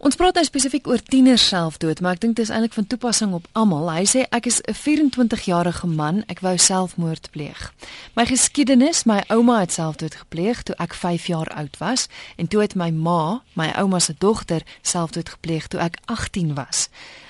Ons 0.00 0.16
praat 0.16 0.38
nou 0.38 0.42
spesifiek 0.48 0.86
oor 0.88 1.02
tieners 1.12 1.42
selfdood, 1.50 1.98
maar 2.00 2.14
ek 2.16 2.22
dink 2.22 2.38
dit 2.38 2.46
is 2.46 2.50
eintlik 2.50 2.72
van 2.72 2.86
toepassing 2.88 3.34
op 3.36 3.44
almal. 3.52 3.90
Hy 3.92 4.06
sê 4.08 4.22
ek 4.32 4.46
is 4.48 4.62
'n 4.64 4.72
24-jarige 4.72 5.86
man, 5.86 6.22
ek 6.26 6.40
wou 6.40 6.56
selfmoord 6.56 7.28
pleeg. 7.30 7.74
My 8.16 8.24
geskiedenis, 8.24 9.04
my 9.04 9.20
ouma 9.28 9.60
het 9.60 9.72
selfdood 9.72 10.14
gepleeg 10.14 10.62
toe 10.62 10.74
ek 10.78 10.94
5 10.94 11.26
jaar 11.26 11.52
oud 11.52 11.76
was 11.78 12.08
en 12.36 12.48
toe 12.48 12.60
het 12.62 12.74
my 12.74 12.90
ma, 12.90 13.42
my 13.52 13.72
ouma 13.76 13.98
se 13.98 14.14
dogter, 14.18 14.62
selfdood 14.82 15.28
gepleeg 15.28 15.68
toe 15.68 15.80
ek 15.80 15.98
18 16.06 16.54
was. 16.54 16.88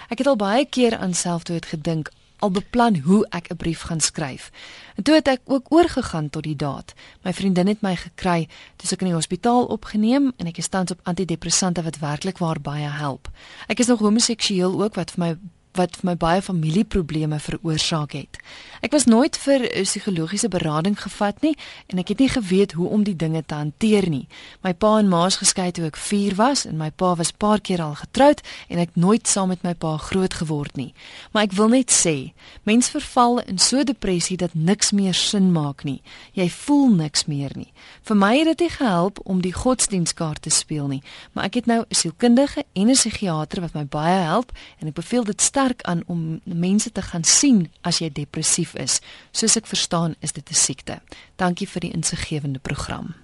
Ek 0.09 0.18
het 0.18 0.26
al 0.26 0.37
baie 0.37 0.64
keer 0.64 0.98
aan 0.98 1.14
selfdood 1.14 1.66
gedink, 1.66 2.11
al 2.40 2.50
beplan 2.50 2.98
hoe 3.05 3.26
ek 3.29 3.50
'n 3.50 3.57
brief 3.57 3.81
gaan 3.81 4.00
skryf. 4.00 4.50
En 4.96 5.03
toe 5.03 5.14
het 5.14 5.29
ek 5.29 5.40
ook 5.44 5.66
oorgegaan 5.68 6.31
tot 6.31 6.42
die 6.42 6.57
daad. 6.57 6.92
My 7.22 7.33
vriendin 7.33 7.66
het 7.66 7.81
my 7.81 7.96
gekry, 7.96 8.48
dis 8.76 8.92
ek 8.92 9.00
in 9.00 9.07
die 9.07 9.14
hospitaal 9.14 9.64
opgeneem 9.64 10.33
en 10.37 10.46
ek 10.46 10.59
is 10.59 10.68
tans 10.68 10.90
op 10.90 11.00
antidepressante 11.03 11.83
wat 11.83 11.98
werklik 11.98 12.38
waar 12.38 12.61
baie 12.61 12.88
help. 12.88 13.29
Ek 13.66 13.79
is 13.79 13.87
nog 13.87 13.98
homoseksueel 13.98 14.83
ook 14.83 14.94
wat 14.94 15.11
vir 15.11 15.24
my 15.24 15.38
wat 15.80 15.96
vir 16.00 16.10
my 16.12 16.16
baie 16.20 16.42
familieprobleme 16.44 17.38
veroorsaak 17.40 18.12
het. 18.18 18.40
Ek 18.84 18.94
was 18.96 19.04
nooit 19.08 19.36
vir 19.36 19.66
psigologiese 19.84 20.48
berading 20.52 20.96
gevat 21.00 21.40
nie 21.44 21.54
en 21.92 22.00
ek 22.00 22.12
het 22.14 22.22
nie 22.22 22.30
geweet 22.32 22.72
hoe 22.78 22.88
om 22.88 23.04
die 23.04 23.16
dinge 23.16 23.42
te 23.44 23.56
hanteer 23.56 24.08
nie. 24.08 24.26
My 24.64 24.72
pa 24.72 24.98
en 25.00 25.08
ma 25.12 25.26
is 25.28 25.40
geskei 25.40 25.70
toe 25.76 25.86
ek 25.88 25.98
4 26.00 26.36
was 26.38 26.64
en 26.68 26.78
my 26.80 26.90
pa 26.90 27.14
was 27.18 27.32
paar 27.32 27.60
keer 27.60 27.82
al 27.84 27.96
getroud 28.00 28.40
en 28.68 28.80
ek 28.80 28.96
nooit 28.96 29.28
saam 29.28 29.52
met 29.52 29.64
my 29.66 29.74
pa 29.74 29.96
groot 30.00 30.34
geword 30.40 30.76
nie. 30.80 30.92
Maar 31.32 31.48
ek 31.48 31.56
wil 31.58 31.72
net 31.72 31.92
sê, 31.92 32.32
mens 32.68 32.90
verval 32.92 33.40
in 33.44 33.60
so 33.60 33.84
depressie 33.84 34.38
dat 34.40 34.54
niks 34.54 34.92
meer 34.96 35.14
sin 35.14 35.50
maak 35.52 35.84
nie. 35.84 36.00
Jy 36.36 36.48
voel 36.50 36.88
niks 37.02 37.26
meer 37.28 37.52
nie. 37.56 37.70
Vir 38.06 38.16
my 38.16 38.32
het 38.38 38.58
dit 38.58 38.72
gehelp 38.72 39.20
om 39.24 39.40
die 39.44 39.54
godsdienstkaart 39.54 40.42
te 40.46 40.50
speel 40.54 40.88
nie, 40.88 41.02
maar 41.32 41.50
ek 41.50 41.60
het 41.60 41.66
nou 41.66 41.84
'n 41.84 41.94
sielkundige 41.94 42.64
en 42.72 42.88
'n 42.88 42.96
psigiater 42.96 43.60
wat 43.60 43.74
my 43.74 43.84
baie 43.84 44.24
help 44.24 44.52
en 44.78 44.88
ek 44.88 44.94
beveel 44.94 45.24
dit 45.24 45.40
sterk 45.40 45.69
aan 45.83 46.02
om 46.06 46.40
mense 46.44 46.92
te 46.92 47.02
gaan 47.02 47.24
sien 47.24 47.70
as 47.80 47.98
jy 47.98 48.11
depressief 48.12 48.74
is. 48.74 49.00
Soos 49.30 49.56
ek 49.56 49.66
verstaan, 49.66 50.14
is 50.20 50.33
dit 50.33 50.50
'n 50.50 50.54
siekte. 50.54 51.00
Dankie 51.37 51.68
vir 51.68 51.80
die 51.80 51.92
insiggewende 51.92 52.59
program. 52.59 53.14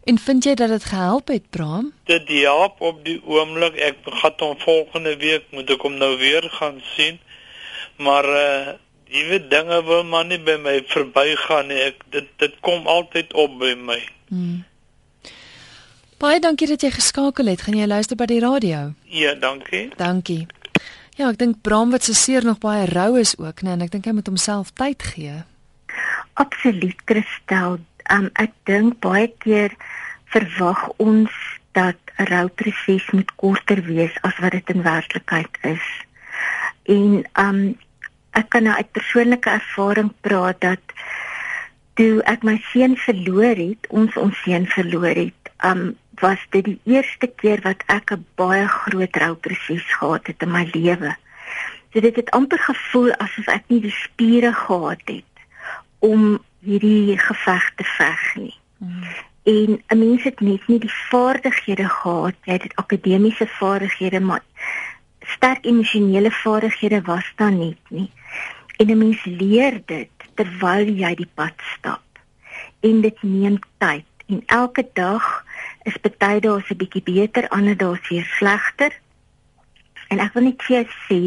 En 0.04 0.18
vind 0.18 0.44
jy 0.44 0.54
dat 0.54 0.68
dit 0.68 0.84
gehelp 0.84 1.28
het, 1.28 1.50
Bram? 1.50 1.92
Dit 2.04 2.28
help 2.28 2.80
op 2.80 3.04
die 3.04 3.20
oomblik. 3.24 3.76
Ek 3.76 3.96
gaan 4.04 4.34
hom 4.38 4.58
volgende 4.58 5.16
week 5.16 5.44
moet 5.50 5.70
ek 5.70 5.80
hom 5.80 5.96
nou 5.96 6.18
weer 6.18 6.42
gaan 6.42 6.82
sien. 6.96 7.20
Maar 7.96 8.24
uh 8.24 8.74
jy 9.14 9.24
weet 9.30 9.50
dinge 9.50 9.80
wil 9.86 10.04
maar 10.10 10.26
nie 10.26 10.40
by 10.42 10.56
my 10.62 10.78
verbygaan 10.90 11.70
nie. 11.70 11.80
Ek 11.92 12.02
dit 12.14 12.28
dit 12.42 12.54
kom 12.66 12.88
altyd 12.90 13.34
op 13.38 13.58
by 13.60 13.74
my. 13.78 14.00
Hmm. 14.28 14.64
Baie 16.18 16.40
dankie 16.40 16.68
dat 16.70 16.82
jy 16.82 16.90
geskakel 16.94 17.50
het. 17.52 17.64
Gaan 17.66 17.78
jy 17.78 17.86
luister 17.90 18.18
by 18.18 18.26
die 18.30 18.40
radio? 18.42 18.92
Ja, 19.10 19.34
dankie. 19.38 19.88
Dankie. 19.98 20.44
Ja, 21.14 21.28
ek 21.30 21.38
dink 21.38 21.60
Bram 21.62 21.92
wat 21.94 22.06
se 22.06 22.14
seer 22.18 22.46
nog 22.46 22.58
baie 22.62 22.88
rou 22.90 23.18
is 23.20 23.36
ook, 23.38 23.62
nee, 23.62 23.74
en 23.76 23.84
ek 23.84 23.92
dink 23.92 24.08
hy 24.08 24.14
moet 24.16 24.26
homself 24.26 24.72
tyd 24.74 25.02
gee. 25.14 25.42
Absoluut, 26.42 27.04
Christel. 27.06 27.78
Um, 28.10 28.30
ek 28.42 28.50
dink 28.66 28.98
baie 29.04 29.28
keer 29.44 29.76
verwag 30.34 30.88
ons 30.98 31.30
dat 31.78 31.98
'n 32.18 32.26
rouproses 32.30 33.06
moet 33.10 33.30
korter 33.36 33.82
wees 33.82 34.14
as 34.22 34.38
wat 34.38 34.52
dit 34.58 34.70
in 34.74 34.82
werklikheid 34.82 35.58
is. 35.62 35.86
En 36.82 37.22
um 37.38 37.78
ek 38.34 38.48
kan 38.54 38.66
nou 38.66 38.76
uit 38.76 38.90
persoonlike 38.92 39.50
ervaring 39.50 40.12
praat 40.20 40.60
dat 40.60 40.94
toe 41.94 42.22
ek 42.30 42.42
my 42.42 42.56
seun 42.72 42.96
verloor 42.98 43.58
het, 43.58 43.86
ons 43.90 44.16
ons 44.20 44.40
seun 44.42 44.66
verloor 44.66 45.14
het, 45.14 45.52
um 45.64 45.94
was 46.22 46.38
dit 46.54 46.64
die 46.64 46.80
eerste 46.94 47.26
keer 47.26 47.60
wat 47.64 47.82
ek 47.90 48.12
'n 48.12 48.26
baie 48.38 48.66
groot 48.68 49.16
rouproses 49.16 49.86
gehad 49.98 50.26
het 50.26 50.42
in 50.42 50.50
my 50.50 50.64
lewe. 50.72 51.16
So 51.92 52.00
dit 52.00 52.16
het 52.16 52.30
amper 52.30 52.58
gevoel 52.58 53.12
asof 53.12 53.46
ek 53.46 53.64
nie 53.68 53.80
die 53.80 53.94
spiere 53.94 54.52
gehad 54.52 55.02
het 55.04 55.34
om 55.98 56.38
hierdie 56.60 57.18
geveg 57.18 57.72
te 57.76 57.84
veg 57.84 58.34
nie. 58.34 58.56
Hmm. 58.78 59.04
En 59.44 59.82
'n 59.88 59.98
mens 59.98 60.22
het 60.22 60.40
net 60.40 60.66
nie 60.68 60.78
die 60.78 60.94
vaardighede 61.10 61.88
gehad, 61.88 62.34
jy 62.44 62.52
het 62.52 62.76
akademiese 62.76 63.46
vaardighede, 63.46 64.20
maar 64.20 64.42
sterk 65.20 65.64
emosionele 65.64 66.30
vaardighede 66.30 67.02
was 67.02 67.32
daar 67.36 67.52
net 67.52 67.78
nie. 67.88 68.10
En 68.76 68.86
'n 68.90 68.98
mens 68.98 69.24
leer 69.24 69.82
dit 69.86 70.10
terwyl 70.34 70.88
jy 70.88 71.14
die 71.14 71.30
pad 71.34 71.54
stap. 71.76 72.02
En 72.80 73.00
dit 73.00 73.22
neem 73.22 73.58
tyd 73.78 74.04
en 74.26 74.42
elke 74.46 74.88
dag 74.92 75.44
is 75.82 75.96
baie 76.18 76.40
dae 76.40 76.60
se 76.66 76.74
bietjie 76.74 77.02
beter, 77.02 77.48
ander 77.48 77.76
dae 77.76 77.96
se 78.02 78.14
weer 78.14 78.28
slegter. 78.38 78.92
En 80.08 80.18
ek 80.18 80.32
wil 80.32 80.42
net 80.42 80.62
vir 80.62 80.76
jou 80.76 80.86
sê, 81.06 81.20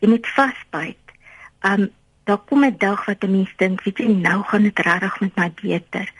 jy 0.00 0.08
moet 0.08 0.26
vasbyt. 0.26 1.16
Um 1.60 1.90
daar 2.24 2.42
kom 2.46 2.64
'n 2.64 2.76
dag 2.78 3.04
wat 3.04 3.24
'n 3.24 3.30
mens 3.30 3.52
dink, 3.56 3.82
weet 3.82 3.98
jy, 3.98 4.06
nou 4.06 4.42
gaan 4.42 4.62
dit 4.62 4.78
regtig 4.78 5.20
met 5.20 5.36
my 5.36 5.50
beter 5.62 6.12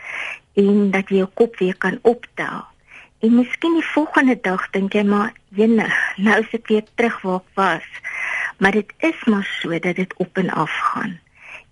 en 0.53 0.91
dat 0.91 1.09
jy 1.09 1.17
jou 1.17 1.31
kop 1.35 1.57
weer 1.57 1.77
kan 1.77 1.99
optel. 2.03 2.65
En 3.21 3.35
miskien 3.35 3.75
die 3.77 3.85
volgende 3.93 4.39
dag 4.41 4.71
dink 4.71 4.93
jy 4.93 5.03
maar, 5.05 5.33
jene, 5.49 5.87
nou 6.25 6.41
is 6.41 6.55
ek 6.57 6.69
weer 6.73 6.85
terug 6.95 7.21
waar 7.21 7.43
ek 7.43 7.51
was. 7.55 7.89
Maar 8.61 8.73
dit 8.77 8.93
is 8.99 9.25
maar 9.25 9.49
so 9.61 9.79
dat 9.79 9.97
dit 9.97 10.15
op 10.17 10.37
en 10.37 10.51
af 10.51 10.73
gaan. 10.93 11.19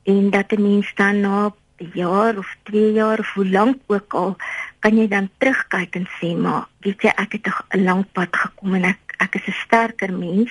En 0.03 0.31
dat 0.31 0.53
'n 0.53 0.63
mens 0.63 0.95
dan 0.95 1.21
na 1.21 1.53
'n 1.77 1.91
jaar 1.93 2.39
of 2.39 2.57
2 2.63 2.93
jaar 2.93 3.19
of 3.19 3.33
hoe 3.33 3.49
lank 3.49 3.77
ook 3.87 4.15
al 4.15 4.37
kan 4.79 4.97
jy 4.97 5.09
dan 5.09 5.31
terugkyk 5.39 5.95
en 5.95 6.09
sê 6.19 6.31
maar 6.37 6.67
weet 6.81 7.03
jy 7.03 7.13
ek 7.15 7.33
het 7.33 7.47
'n 7.47 7.85
lang 7.85 8.05
pad 8.13 8.33
gekom 8.43 8.75
en 8.75 8.85
ek 8.85 8.99
ek 9.25 9.35
is 9.35 9.47
'n 9.47 9.61
sterker 9.65 10.13
mens 10.13 10.51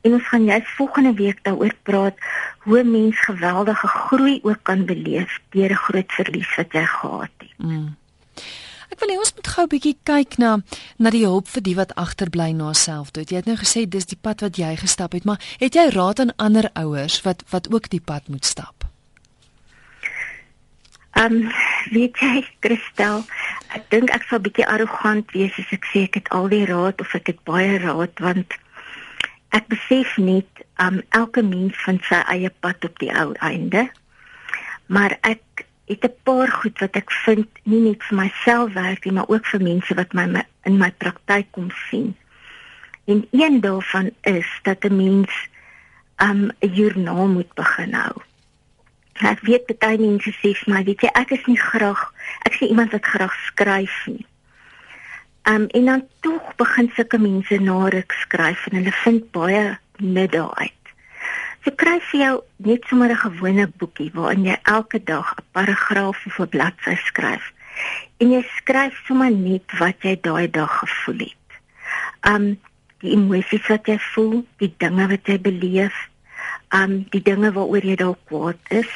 en 0.00 0.12
ons 0.12 0.28
gaan 0.28 0.44
juist 0.44 0.76
volgende 0.76 1.14
week 1.14 1.38
daaroor 1.42 1.74
praat 1.82 2.16
hoe 2.58 2.78
'n 2.82 2.90
mens 2.90 3.20
geweldige 3.20 3.88
groei 3.88 4.40
ook 4.42 4.62
kan 4.62 4.84
beleef 4.84 5.40
deur 5.50 5.70
'n 5.70 5.84
groot 5.86 6.12
verlies 6.12 6.56
wat 6.56 6.72
jy 6.72 6.86
gehad 6.86 7.30
het. 7.38 7.52
Mm. 7.56 7.96
Ek 8.92 9.00
wil 9.00 9.14
hê 9.14 9.16
ons 9.16 9.32
moet 9.32 9.48
gou 9.48 9.64
'n 9.64 9.72
bietjie 9.72 9.96
kyk 10.04 10.36
na 10.36 10.50
na 10.98 11.10
die 11.10 11.24
hulp 11.24 11.48
vir 11.48 11.62
die 11.64 11.76
wat 11.76 11.94
agterbly 11.96 12.52
na 12.52 12.72
selfdood. 12.76 13.30
Jy 13.30 13.36
het 13.40 13.48
nou 13.48 13.56
gesê 13.56 13.88
dis 13.88 14.04
die 14.04 14.20
pad 14.20 14.44
wat 14.44 14.58
jy 14.60 14.76
gestap 14.76 15.12
het, 15.16 15.24
maar 15.24 15.40
het 15.58 15.74
jy 15.74 15.88
raad 15.88 16.20
aan 16.20 16.36
ander 16.36 16.68
ouers 16.74 17.22
wat 17.24 17.42
wat 17.50 17.72
ook 17.72 17.88
die 17.88 18.04
pad 18.04 18.28
moet 18.28 18.44
stap? 18.44 18.84
Ehm 21.16 21.32
um, 21.32 21.52
weet 21.90 22.20
jy 22.20 22.44
Christel, 22.60 23.24
ek 23.76 23.88
dink 23.88 24.10
ek 24.10 24.28
sal 24.28 24.44
bietjie 24.44 24.68
arrogant 24.68 25.32
wees 25.32 25.56
as 25.56 25.72
ek 25.72 25.88
sê 25.88 26.04
ek 26.04 26.14
het 26.20 26.28
al 26.28 26.48
die 26.52 26.64
raad 26.68 27.00
of 27.00 27.14
ek 27.14 27.32
het 27.32 27.42
baie 27.48 27.78
raad 27.78 28.20
want 28.20 28.52
ek 29.56 29.72
besef 29.72 30.18
net 30.18 30.48
ehm 30.76 31.00
um, 31.00 31.02
elke 31.08 31.42
mens 31.42 31.80
van 31.84 32.00
sy 32.08 32.20
eie 32.28 32.52
pad 32.60 32.84
op 32.84 32.98
die 32.98 33.12
ou 33.12 33.32
einde. 33.40 33.88
Maar 34.86 35.16
ek 35.22 35.64
het 35.92 36.04
'n 36.04 36.16
paar 36.22 36.48
goed 36.48 36.78
wat 36.78 36.96
ek 36.96 37.10
vind 37.24 37.48
nie 37.62 37.80
net 37.80 38.02
vir 38.02 38.16
myself 38.18 38.72
werk 38.72 39.04
nie, 39.04 39.14
maar 39.14 39.28
ook 39.28 39.46
vir 39.46 39.62
mense 39.62 39.94
wat 39.94 40.12
my, 40.12 40.26
my 40.26 40.42
in 40.64 40.78
my 40.78 40.90
praktyk 40.90 41.46
kom 41.50 41.70
sien. 41.90 42.16
En 43.04 43.26
een 43.30 43.60
daarvan 43.60 44.10
is 44.20 44.48
dat 44.62 44.84
'n 44.84 44.96
mens 44.96 45.32
'n 46.16 46.28
um, 46.28 46.50
joernaal 46.60 47.28
moet 47.28 47.54
begin 47.54 47.94
hou. 47.94 48.22
Ek 49.12 49.40
weet 49.40 49.78
baie 49.78 49.98
mense 49.98 50.30
sê 50.30 50.50
vir 50.56 50.74
my, 50.74 50.84
weet 50.84 51.00
jy, 51.00 51.10
ek 51.14 51.30
is 51.30 51.44
nie 51.46 51.58
graag, 51.60 52.12
ek 52.46 52.52
sien 52.52 52.68
iemand 52.68 52.92
wat 52.92 53.04
graag 53.04 53.34
skryf 53.46 54.06
nie. 54.06 54.26
Um 55.42 55.66
en 55.66 55.84
dan 55.84 56.06
tog 56.20 56.54
begin 56.56 56.90
sulke 56.94 57.18
mense 57.18 57.58
na 57.58 57.88
ruk 57.88 58.12
skryf 58.12 58.66
en 58.66 58.76
hulle 58.78 58.92
vind 58.92 59.30
baie 59.30 59.78
middag 59.98 60.54
uit. 60.54 60.81
So 61.62 61.70
kry 61.78 62.00
jy 62.10 62.18
jou 62.24 62.38
net 62.66 62.86
sommer 62.90 63.12
'n 63.14 63.22
gewone 63.22 63.66
boekie 63.78 64.10
waarin 64.14 64.44
jy 64.44 64.56
elke 64.66 64.98
dag 64.98 65.28
'n 65.38 65.44
paragraaf 65.54 66.26
of 66.26 66.38
'n 66.40 66.48
bladsy 66.54 66.96
skryf. 67.06 67.52
En 68.18 68.32
jy 68.34 68.42
skryf 68.58 68.94
sommer 69.06 69.30
net 69.30 69.66
wat 69.78 70.02
jy 70.02 70.18
daai 70.20 70.50
dag 70.50 70.72
gevoel 70.78 71.20
het. 71.30 71.48
Um 72.32 72.58
die 72.98 73.12
emosies 73.14 73.66
wat 73.68 73.86
jy 73.86 73.98
voel, 73.98 74.46
die 74.58 74.74
dinge 74.78 75.06
wat 75.08 75.26
jy 75.26 75.38
beleef, 75.38 75.94
um 76.70 77.06
die 77.14 77.22
dinge 77.22 77.52
waaroor 77.52 77.84
jy 77.84 77.96
dalk 77.96 78.18
kwaad 78.26 78.58
is. 78.68 78.92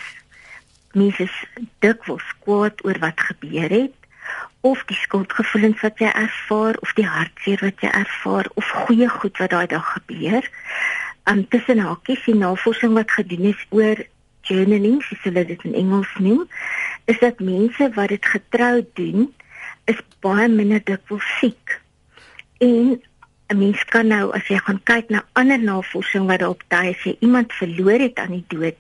Mense 0.93 1.23
is 1.23 1.37
dikwels 1.79 2.29
kwaad 2.43 2.85
oor 2.85 2.99
wat 2.99 3.21
gebeur 3.21 3.71
het 3.71 3.95
of 4.61 4.83
die 4.91 4.97
skuldgevoelens 4.97 5.81
wat 5.81 5.99
jy 6.03 6.11
ervaar 6.11 6.75
of 6.83 6.93
die 6.99 7.07
hartseer 7.07 7.61
wat 7.63 7.83
jy 7.85 7.91
ervaar 7.95 8.49
of 8.55 8.71
goeie 8.87 9.09
goed 9.09 9.39
wat 9.39 9.51
daai 9.55 9.67
dag 9.71 9.93
gebeur. 9.93 10.49
Um 11.27 11.43
tussen 11.51 11.81
hakies 11.83 12.23
die 12.25 12.37
navorsing 12.39 12.93
wat 12.95 13.11
gedoen 13.11 13.49
is 13.51 13.63
oor 13.75 13.99
journaling, 14.47 15.01
soos 15.03 15.25
hulle 15.27 15.43
dit 15.49 15.65
in 15.67 15.75
Engels 15.75 16.13
noem, 16.23 16.45
is 17.11 17.19
dat 17.19 17.43
mense 17.43 17.91
wat 17.97 18.13
dit 18.15 18.29
getrou 18.35 18.85
doen, 18.99 19.27
is 19.91 19.99
baie 20.23 20.47
minder 20.49 20.83
dikwels 20.87 21.27
siek. 21.41 21.81
En 22.63 23.03
'n 23.49 23.59
mens 23.59 23.83
kan 23.95 24.07
nou 24.11 24.33
as 24.35 24.47
jy 24.51 24.59
gaan 24.59 24.81
kyk 24.91 25.11
na 25.11 25.25
ander 25.33 25.59
navorsing 25.59 26.27
wat 26.27 26.41
daarop 26.43 26.63
dui 26.69 26.91
as 26.91 27.03
jy 27.07 27.17
iemand 27.21 27.53
verloor 27.53 28.01
het 28.03 28.19
aan 28.19 28.35
die 28.35 28.47
dood, 28.49 28.79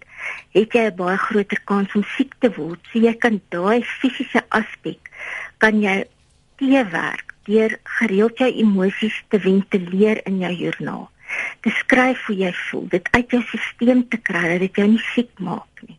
het 0.54 0.72
jy 0.72 0.84
'n 0.86 0.96
baie 0.96 1.18
groter 1.18 1.60
kans 1.64 1.94
om 1.94 2.02
siek 2.16 2.34
te 2.38 2.50
word. 2.56 2.80
So 2.92 2.98
jy 2.98 3.14
kan 3.14 3.40
daai 3.48 3.82
fisiese 3.82 4.42
aspek 4.48 5.10
kan 5.58 5.82
jy 5.82 6.04
teewerk 6.56 7.34
deur 7.44 7.78
gereeld 7.98 8.38
jou 8.38 8.50
emosies 8.50 9.22
te 9.28 9.38
ventileer 9.40 10.20
in 10.26 10.38
jou 10.38 10.52
joernaal. 10.52 11.10
Te 11.60 11.70
skryf 11.70 12.26
hoe 12.26 12.36
jy 12.36 12.52
voel, 12.52 12.86
dit 12.88 13.08
uit 13.10 13.30
jou 13.30 13.42
stelsel 13.42 14.04
te 14.08 14.16
kry 14.16 14.44
dat 14.48 14.60
dit 14.60 14.76
jou 14.82 14.88
nie 14.88 15.02
siek 15.14 15.32
maak 15.38 15.82
nie. 15.88 15.98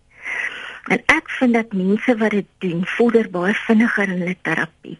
En 0.87 1.03
ek 1.11 1.29
vind 1.39 1.53
dat 1.53 1.73
mense 1.73 2.15
wat 2.17 2.31
dit 2.31 2.47
doen, 2.63 2.85
vorder 2.85 3.29
baie 3.29 3.53
vinniger 3.65 4.07
in 4.07 4.23
hulle 4.23 4.37
terapie 4.41 4.97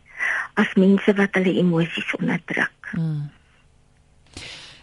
as 0.57 0.73
mense 0.75 1.13
wat 1.13 1.37
hulle 1.37 1.53
emosies 1.61 2.13
onderdruk. 2.17 2.91
Hmm. 2.91 3.27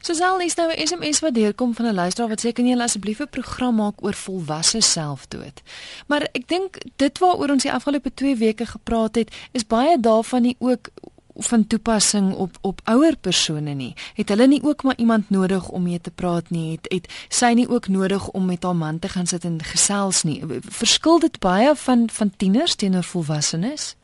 Sosal 0.04 0.40
is 0.44 0.54
nou 0.54 0.68
'n 0.70 0.86
SMS 0.86 1.20
wat 1.20 1.34
deurkom 1.34 1.74
van 1.74 1.86
'n 1.86 1.94
luisteraar 1.94 2.28
wat 2.28 2.44
sê 2.44 2.52
kan 2.52 2.66
jy 2.66 2.78
asseblief 2.78 3.20
'n 3.20 3.28
program 3.28 3.74
maak 3.74 4.04
oor 4.04 4.14
volwasse 4.14 4.80
selfdood. 4.80 5.62
Maar 6.06 6.22
ek 6.32 6.48
dink 6.48 6.78
dit 6.96 7.18
waaroor 7.18 7.50
ons 7.50 7.62
die 7.62 7.72
afgelope 7.72 8.14
2 8.14 8.36
weke 8.36 8.66
gepraat 8.66 9.14
het, 9.14 9.48
is 9.52 9.66
baie 9.66 10.00
daarvan 10.00 10.42
nie 10.42 10.56
ook 10.58 10.90
van 11.36 11.66
toepassing 11.66 12.32
op 12.34 12.56
op 12.60 12.80
ouer 12.84 13.16
persone 13.16 13.74
nie. 13.74 13.94
Het 14.14 14.28
hulle 14.28 14.46
nie 14.46 14.62
ook 14.62 14.82
maar 14.82 14.96
iemand 14.96 15.30
nodig 15.30 15.68
om 15.68 15.82
mee 15.82 16.00
te 16.00 16.10
praat 16.10 16.50
nie? 16.50 16.70
Het 16.70 16.92
het 16.92 17.26
sy 17.28 17.52
nie 17.54 17.68
ook 17.68 17.88
nodig 17.88 18.28
om 18.28 18.46
met 18.46 18.62
haar 18.62 18.76
man 18.76 18.98
te 18.98 19.08
gaan 19.08 19.26
sit 19.26 19.44
en 19.44 19.62
gesels 19.62 20.22
nie? 20.22 20.42
Verskil 20.60 21.18
dit 21.18 21.38
baie 21.38 21.74
van 21.74 22.08
van 22.10 22.32
tieners 22.36 22.74
teenoor 22.74 23.04
volwassenes? 23.04 23.96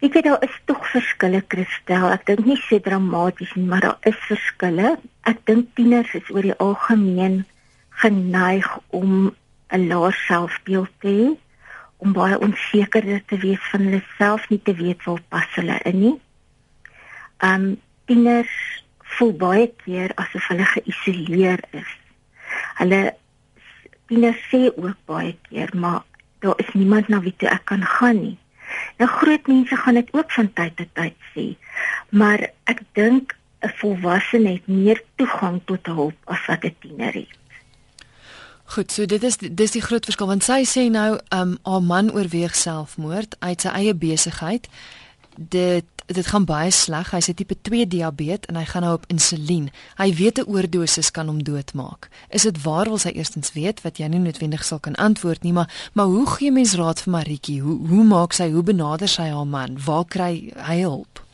Ek 0.00 0.14
weet 0.16 0.24
daar 0.24 0.42
is 0.42 0.60
tog 0.64 0.80
verskille 0.90 1.42
Christel. 1.48 2.08
Ek 2.08 2.22
dink 2.26 2.46
nie 2.48 2.56
so 2.56 2.80
dramaties 2.80 3.52
nie, 3.54 3.66
maar 3.68 3.80
daar 3.84 3.98
is 4.08 4.16
verskille. 4.28 4.94
Ek 5.28 5.42
dink 5.44 5.74
tieners 5.76 6.14
is 6.16 6.30
oor 6.32 6.46
die 6.46 6.56
algemeen 6.56 7.42
geneig 8.02 8.68
om 8.96 9.34
'n 9.68 9.86
laer 9.88 10.16
selfbeeld 10.26 10.88
te 11.00 11.08
hê, 11.08 11.28
om 12.00 12.12
baie 12.16 12.38
onseker 12.40 13.06
te 13.28 13.38
wees 13.42 13.62
van 13.70 13.86
hulle 13.86 14.02
self, 14.16 14.48
nie 14.50 14.60
te 14.64 14.74
weet 14.74 15.04
waar 15.04 15.22
pas 15.28 15.48
hulle 15.58 15.78
in 15.90 15.98
nie. 16.00 16.16
Um 17.44 17.66
tieners 18.10 18.52
voel 19.16 19.32
baie 19.40 19.66
keer 19.84 20.14
asof 20.22 20.48
hulle 20.52 20.66
geïsoleer 20.74 21.62
is. 21.76 21.90
Hulle 22.80 23.00
tieners 24.10 24.40
sê 24.50 24.68
ook 24.70 24.96
baie 25.10 25.34
keer, 25.48 25.72
maar 25.74 26.02
daar 26.40 26.56
is 26.62 26.72
niemand 26.74 27.08
na 27.08 27.20
wie 27.24 27.34
toe 27.36 27.50
ek 27.52 27.66
kan 27.72 27.84
gaan 27.96 28.22
nie. 28.22 28.38
Nou 28.98 29.08
groot 29.10 29.46
mense 29.50 29.76
gaan 29.76 29.98
dit 29.98 30.14
ook 30.16 30.32
van 30.32 30.52
tyd 30.56 30.76
tot 30.78 30.94
tyd 30.94 31.28
sê. 31.34 31.46
Maar 32.10 32.48
ek 32.72 32.82
dink 32.98 33.36
'n 33.60 33.72
volwassene 33.80 34.56
het 34.56 34.66
meer 34.66 35.02
toegang 35.16 35.60
tot 35.64 35.86
hulp 35.86 36.16
as 36.24 36.46
wat 36.46 36.64
'n 36.64 36.76
tiener 36.80 37.12
het. 37.12 37.39
Goed, 38.70 38.92
so 38.92 39.06
dit 39.06 39.22
is 39.26 39.34
dis 39.36 39.72
die 39.74 39.82
groot 39.82 40.04
verskil 40.06 40.28
want 40.30 40.44
sy 40.46 40.60
sê 40.68 40.84
nou 40.94 41.16
um 41.34 41.56
haar 41.66 41.82
man 41.82 42.10
oorweeg 42.14 42.54
selfmoord 42.54 43.34
uit 43.42 43.64
sy 43.64 43.72
eie 43.74 43.94
besigheid. 43.98 44.68
Dit 45.34 45.88
dit 46.10 46.26
gaan 46.26 46.46
baie 46.46 46.70
sleg. 46.74 47.10
Hy 47.10 47.18
het 47.22 47.36
tipe 47.38 47.56
2 47.66 47.86
diabetes 47.90 48.46
en 48.50 48.58
hy 48.58 48.64
gaan 48.70 48.86
nou 48.86 48.92
op 48.98 49.08
insulien. 49.10 49.68
Hy 49.98 50.08
weet 50.14 50.38
'n 50.38 50.46
oordosis 50.46 51.10
kan 51.10 51.26
hom 51.26 51.42
doodmaak. 51.42 52.08
Is 52.30 52.42
dit 52.42 52.62
waar 52.62 52.86
wil 52.86 52.98
sy 52.98 53.10
eerstens 53.10 53.52
weet 53.52 53.82
wat 53.82 53.98
jy 53.98 54.06
nie 54.06 54.18
noodwendig 54.18 54.64
sal 54.64 54.78
kan 54.78 54.94
antwoord 54.94 55.42
nie, 55.42 55.52
maar 55.52 55.90
maar 55.92 56.06
hoe 56.06 56.26
gee 56.26 56.52
mens 56.52 56.74
raad 56.74 57.00
vir 57.00 57.12
Maritjie? 57.12 57.60
Hoe 57.60 57.88
hoe 57.88 58.04
maak 58.04 58.32
sy? 58.32 58.50
Hoe 58.50 58.62
benader 58.62 59.08
sy 59.08 59.30
haar 59.30 59.46
man? 59.46 59.78
Waar 59.84 60.04
kry 60.04 60.52
hy 60.56 60.80
hulp? 60.80 61.24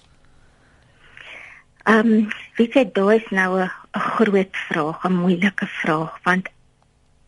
Ehm, 1.84 1.98
um, 1.98 2.28
weet 2.56 2.72
jy, 2.74 2.84
dit 2.92 3.22
is 3.22 3.30
nou 3.30 3.60
'n 3.60 3.70
groot 3.92 4.56
vraag, 4.68 5.04
'n 5.04 5.12
moeilike 5.12 5.66
vraag, 5.66 6.18
want 6.22 6.48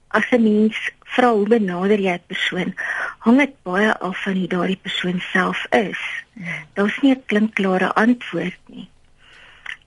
as 0.08 0.24
'n 0.30 0.42
mens 0.42 0.76
vra 1.04 1.32
hoe 1.32 1.48
benader 1.48 2.00
jy 2.00 2.14
'n 2.14 2.26
persoon, 2.26 2.74
hang 3.18 3.38
dit 3.38 3.54
baie 3.62 3.92
af 3.98 4.22
van 4.22 4.36
hoe 4.36 4.48
daardie 4.48 4.82
persoon 4.82 5.20
self 5.20 5.66
is. 5.70 6.00
Ja. 6.32 6.54
Daar's 6.74 7.00
nie 7.00 7.14
'n 7.14 7.24
klinkklare 7.26 7.94
antwoord 7.94 8.60
nie. 8.66 8.88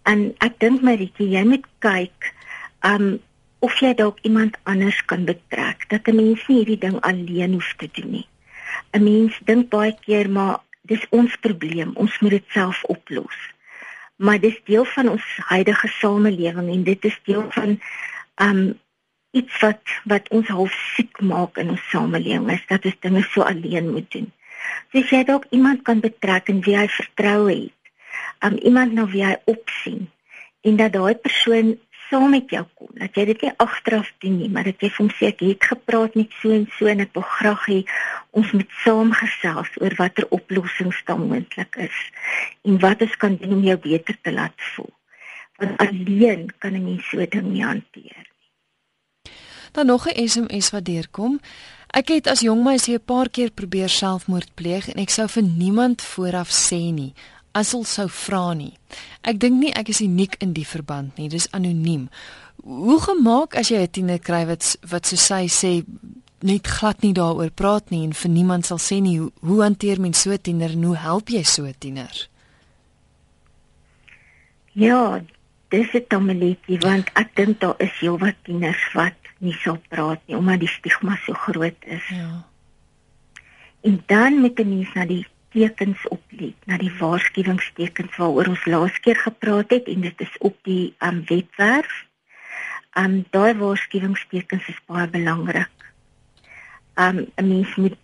En 0.03 0.33
ek 0.37 0.59
dink 0.59 0.81
Maritjie, 0.81 1.29
jy 1.29 1.43
moet 1.43 1.65
kyk 1.79 2.33
um 2.81 3.19
of 3.61 3.77
jy 3.79 3.93
dalk 3.93 4.17
iemand 4.25 4.57
anders 4.63 5.05
kan 5.05 5.25
betrek. 5.25 5.85
Dat 5.89 6.07
'n 6.07 6.15
mens 6.15 6.47
nie 6.47 6.57
hierdie 6.57 6.77
ding 6.77 7.01
alleen 7.01 7.53
hoef 7.53 7.73
te 7.77 7.89
doen 7.91 8.11
nie. 8.11 8.27
'n 8.91 9.03
Mens 9.03 9.39
dink 9.45 9.69
baie 9.69 9.95
keer 10.05 10.29
maar 10.29 10.59
dis 10.81 11.05
ons 11.09 11.35
probleem, 11.35 11.91
ons 11.93 12.19
moet 12.19 12.31
dit 12.31 12.47
self 12.47 12.83
oplos. 12.83 13.37
Maar 14.15 14.39
dis 14.39 14.61
deel 14.65 14.85
van 14.85 15.09
ons 15.09 15.23
huidige 15.37 15.87
samelewing 15.87 16.69
en 16.69 16.83
dit 16.83 17.05
is 17.05 17.19
deel 17.23 17.45
van 17.49 17.79
um 18.35 18.79
iets 19.31 19.59
wat 19.63 19.81
wat 20.11 20.29
ons 20.35 20.47
half 20.51 20.73
siek 20.95 21.21
maak 21.33 21.59
in 21.61 21.73
ons 21.73 21.83
samelewing 21.91 22.49
is 22.55 22.63
dat 22.71 22.85
ons 22.85 22.97
dinge 23.05 23.23
so 23.27 23.45
alleen 23.47 23.91
moet 23.91 24.09
doen. 24.11 24.31
So 24.91 24.99
as 24.99 25.13
jy 25.13 25.21
dalk 25.27 25.45
iemand 25.55 25.85
kan 25.87 26.01
betrek 26.03 26.49
en 26.51 26.59
wie 26.65 26.75
hy 26.77 26.87
vertroue 26.91 27.53
het, 27.53 27.93
um 28.45 28.57
iemand 28.59 28.97
na 28.97 29.07
wie 29.13 29.23
hy 29.25 29.37
opsien 29.53 30.09
en 30.67 30.77
dat 30.81 30.93
daai 30.97 31.15
persoon 31.15 31.77
saam 32.11 32.33
met 32.35 32.51
jou 32.51 32.63
kom, 32.75 32.89
dat 32.99 33.15
jy 33.15 33.23
dit 33.29 33.45
nie 33.45 33.53
agteraf 33.63 34.09
doen 34.23 34.33
nie, 34.41 34.49
maar 34.51 34.67
dat 34.67 34.83
jy 34.83 34.89
hom 34.97 35.07
sê 35.15 35.29
ek 35.31 35.43
het 35.47 35.67
gepraat 35.71 36.17
met 36.19 36.33
so 36.41 36.51
en 36.51 36.65
so 36.75 36.91
en 36.91 37.03
ek 37.05 37.13
wil 37.15 37.23
graag 37.37 37.63
hê 37.71 37.77
ons 38.37 38.51
moet 38.57 38.75
saam 38.83 39.13
gesels 39.15 39.71
oor 39.79 39.95
watter 39.99 40.27
oplossings 40.37 40.99
daar 41.07 41.21
moontlik 41.21 41.79
is 41.87 42.01
en 42.67 42.81
wat 42.83 43.05
ons 43.07 43.15
kan 43.23 43.39
doen 43.39 43.55
om 43.59 43.63
jou 43.69 43.77
beter 43.87 44.19
te 44.19 44.35
laat 44.35 44.67
voel. 44.73 44.91
Want 45.61 45.79
alleen 45.87 46.49
kan 46.59 46.75
'n 46.75 46.83
mens 46.83 47.07
so 47.07 47.25
ding 47.25 47.47
nie 47.53 47.63
hanteer. 47.63 48.27
Dan 49.71 49.85
nog 49.85 50.07
'n 50.07 50.27
SMS 50.27 50.69
wat 50.69 50.85
deurkom. 50.85 51.39
Ek 51.87 52.07
het 52.07 52.27
as 52.27 52.39
jong 52.39 52.63
meisie 52.63 52.95
'n 52.95 53.05
paar 53.05 53.29
keer 53.29 53.51
probeer 53.51 53.89
selfmoord 53.89 54.53
pleeg 54.53 54.87
en 54.87 55.01
ek 55.01 55.09
sou 55.09 55.27
vir 55.27 55.43
niemand 55.43 56.01
vooraf 56.01 56.49
sê 56.49 56.93
nie 56.93 57.13
as 57.51 57.73
hulle 57.75 57.87
sou 57.87 58.07
vra 58.09 58.53
nie. 58.53 58.73
Ek 59.27 59.39
dink 59.39 59.59
nie 59.59 59.73
ek 59.75 59.91
is 59.91 60.01
uniek 60.03 60.37
in 60.43 60.53
die 60.55 60.67
verband 60.67 61.17
nie, 61.19 61.29
dis 61.31 61.49
anoniem. 61.55 62.07
Hoe 62.63 62.99
gemaak 63.01 63.55
as 63.59 63.71
jy 63.71 63.81
'n 63.81 63.91
tiener 63.91 64.19
kry 64.19 64.45
wat 64.45 64.77
wat 64.89 65.05
so 65.05 65.15
sy 65.15 65.47
sê 65.47 65.85
net 66.41 66.67
glad 66.67 67.01
nie 67.01 67.13
daaroor 67.13 67.51
praat 67.51 67.89
nie 67.89 68.03
en 68.03 68.13
vir 68.13 68.29
niemand 68.29 68.65
sal 68.65 68.77
sê 68.77 69.01
nie 69.01 69.19
hoe, 69.19 69.31
hoe 69.41 69.61
hanteer 69.61 69.99
mens 69.99 70.21
so 70.21 70.31
'n 70.31 70.41
tiener 70.41 70.71
en 70.71 70.83
hoe 70.83 70.97
help 70.97 71.29
jy 71.29 71.43
so 71.43 71.65
'n 71.65 71.75
tiener? 71.79 72.29
Ja, 74.73 75.21
dis 75.71 75.89
'n 75.95 76.07
tommeletjie 76.07 76.79
want 76.83 77.09
ek 77.15 77.35
dink 77.39 77.59
daar 77.59 77.79
is 77.79 77.93
heelwat 77.99 78.37
tieners 78.43 78.83
wat 78.93 79.17
nie 79.39 79.55
sou 79.63 79.77
praat 79.89 80.21
nie 80.27 80.37
omdat 80.37 80.59
die 80.59 80.69
stigma 80.69 81.17
so 81.25 81.33
groot 81.33 81.77
is. 81.97 82.07
Ja. 82.07 82.43
En 83.81 84.03
dan 84.05 84.39
moet 84.43 84.59
jy 84.59 84.65
mens 84.65 84.93
na 84.93 85.05
die 85.09 85.25
tekens 85.51 86.03
oplet, 86.07 86.55
na 86.69 86.77
die 86.79 86.91
waarskuwingstekens 86.99 88.17
waaroor 88.19 88.51
ons 88.53 88.65
laas 88.69 88.99
keer 89.03 89.19
gepraat 89.19 89.73
het 89.75 89.89
en 89.91 90.05
dit 90.05 90.23
is 90.23 90.35
op 90.39 90.57
die 90.67 90.93
um, 90.99 91.23
webwerf. 91.27 92.05
Um 92.99 93.21
daai 93.31 93.55
waarskuwingstekens 93.57 94.67
is 94.67 94.79
baie 94.85 95.07
belangrik. 95.07 95.87
Um 96.99 97.25
'n 97.35 97.47
mens 97.47 97.75
moet 97.75 97.97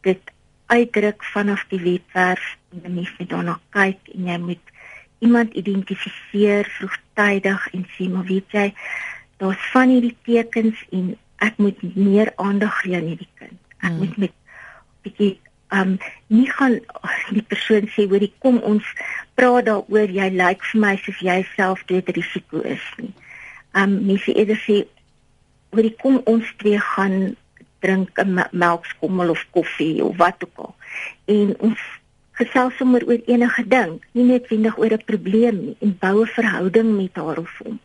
dit 0.00 0.32
uitdruk 0.66 1.24
vanaf 1.24 1.64
die 1.68 1.80
webwerf 1.80 2.56
en 2.72 2.82
'n 2.84 2.94
mens 2.94 3.12
moet 3.18 3.30
daarna 3.30 3.60
kyk 3.70 4.00
en 4.14 4.26
jy 4.32 4.38
moet 4.38 4.64
iemand 5.18 5.54
identifiseer 5.54 6.68
vroegtydig 6.78 7.68
en 7.72 7.86
sê 7.96 8.08
maar 8.12 8.26
weet 8.28 8.56
jy 8.56 8.68
daar's 9.38 9.70
van 9.72 9.92
hierdie 9.94 10.16
tekens 10.26 10.80
en 10.94 11.16
ek 11.44 11.58
moet 11.62 11.82
meer 11.94 12.32
aandag 12.36 12.80
gee 12.82 12.96
aan 12.98 13.10
hierdie 13.12 13.30
kind. 13.38 13.58
Ek 13.78 13.90
hmm. 13.90 13.98
moet 13.98 14.16
met 14.16 14.34
bietjie 15.06 15.34
um 15.74 15.98
nie 16.32 16.48
gaan 16.50 16.78
die 17.36 17.44
persoon 17.44 17.88
sê 17.92 18.06
hoor 18.08 18.24
kom 18.44 18.60
ons 18.64 18.86
praat 19.38 19.68
daaroor 19.68 20.14
jy 20.18 20.30
lyk 20.34 20.64
vir 20.70 20.80
my 20.84 20.94
asof 20.96 21.20
jy 21.24 21.42
self 21.54 21.84
dit 21.90 22.14
risiko 22.16 22.62
is 22.76 22.86
nie. 23.02 23.12
Um 23.76 23.98
mens 24.08 24.24
sê 24.24 24.34
eerder 24.34 24.60
sê 24.64 24.78
hoor 25.74 25.90
kom 26.02 26.22
ons 26.32 26.54
twee 26.62 26.80
gaan 26.94 27.36
drink 27.84 28.18
'n 28.18 28.48
melkskommel 28.52 29.30
of 29.30 29.46
koffie 29.54 30.02
of 30.04 30.16
wat 30.16 30.42
ook 30.44 30.58
al. 30.66 30.74
En 31.26 31.54
ons 31.58 31.78
gesels 32.38 32.76
sommer 32.78 33.02
oor 33.06 33.20
enige 33.26 33.64
ding, 33.68 33.98
nie 34.14 34.24
net 34.24 34.48
wendig 34.52 34.78
oor 34.78 34.92
'n 34.94 35.04
probleem 35.10 35.56
nie 35.64 35.76
en 35.80 35.96
bou 35.98 36.22
'n 36.22 36.34
verhouding 36.38 36.96
met 36.96 37.14
haar 37.16 37.38
of 37.38 37.54
hom. 37.64 37.80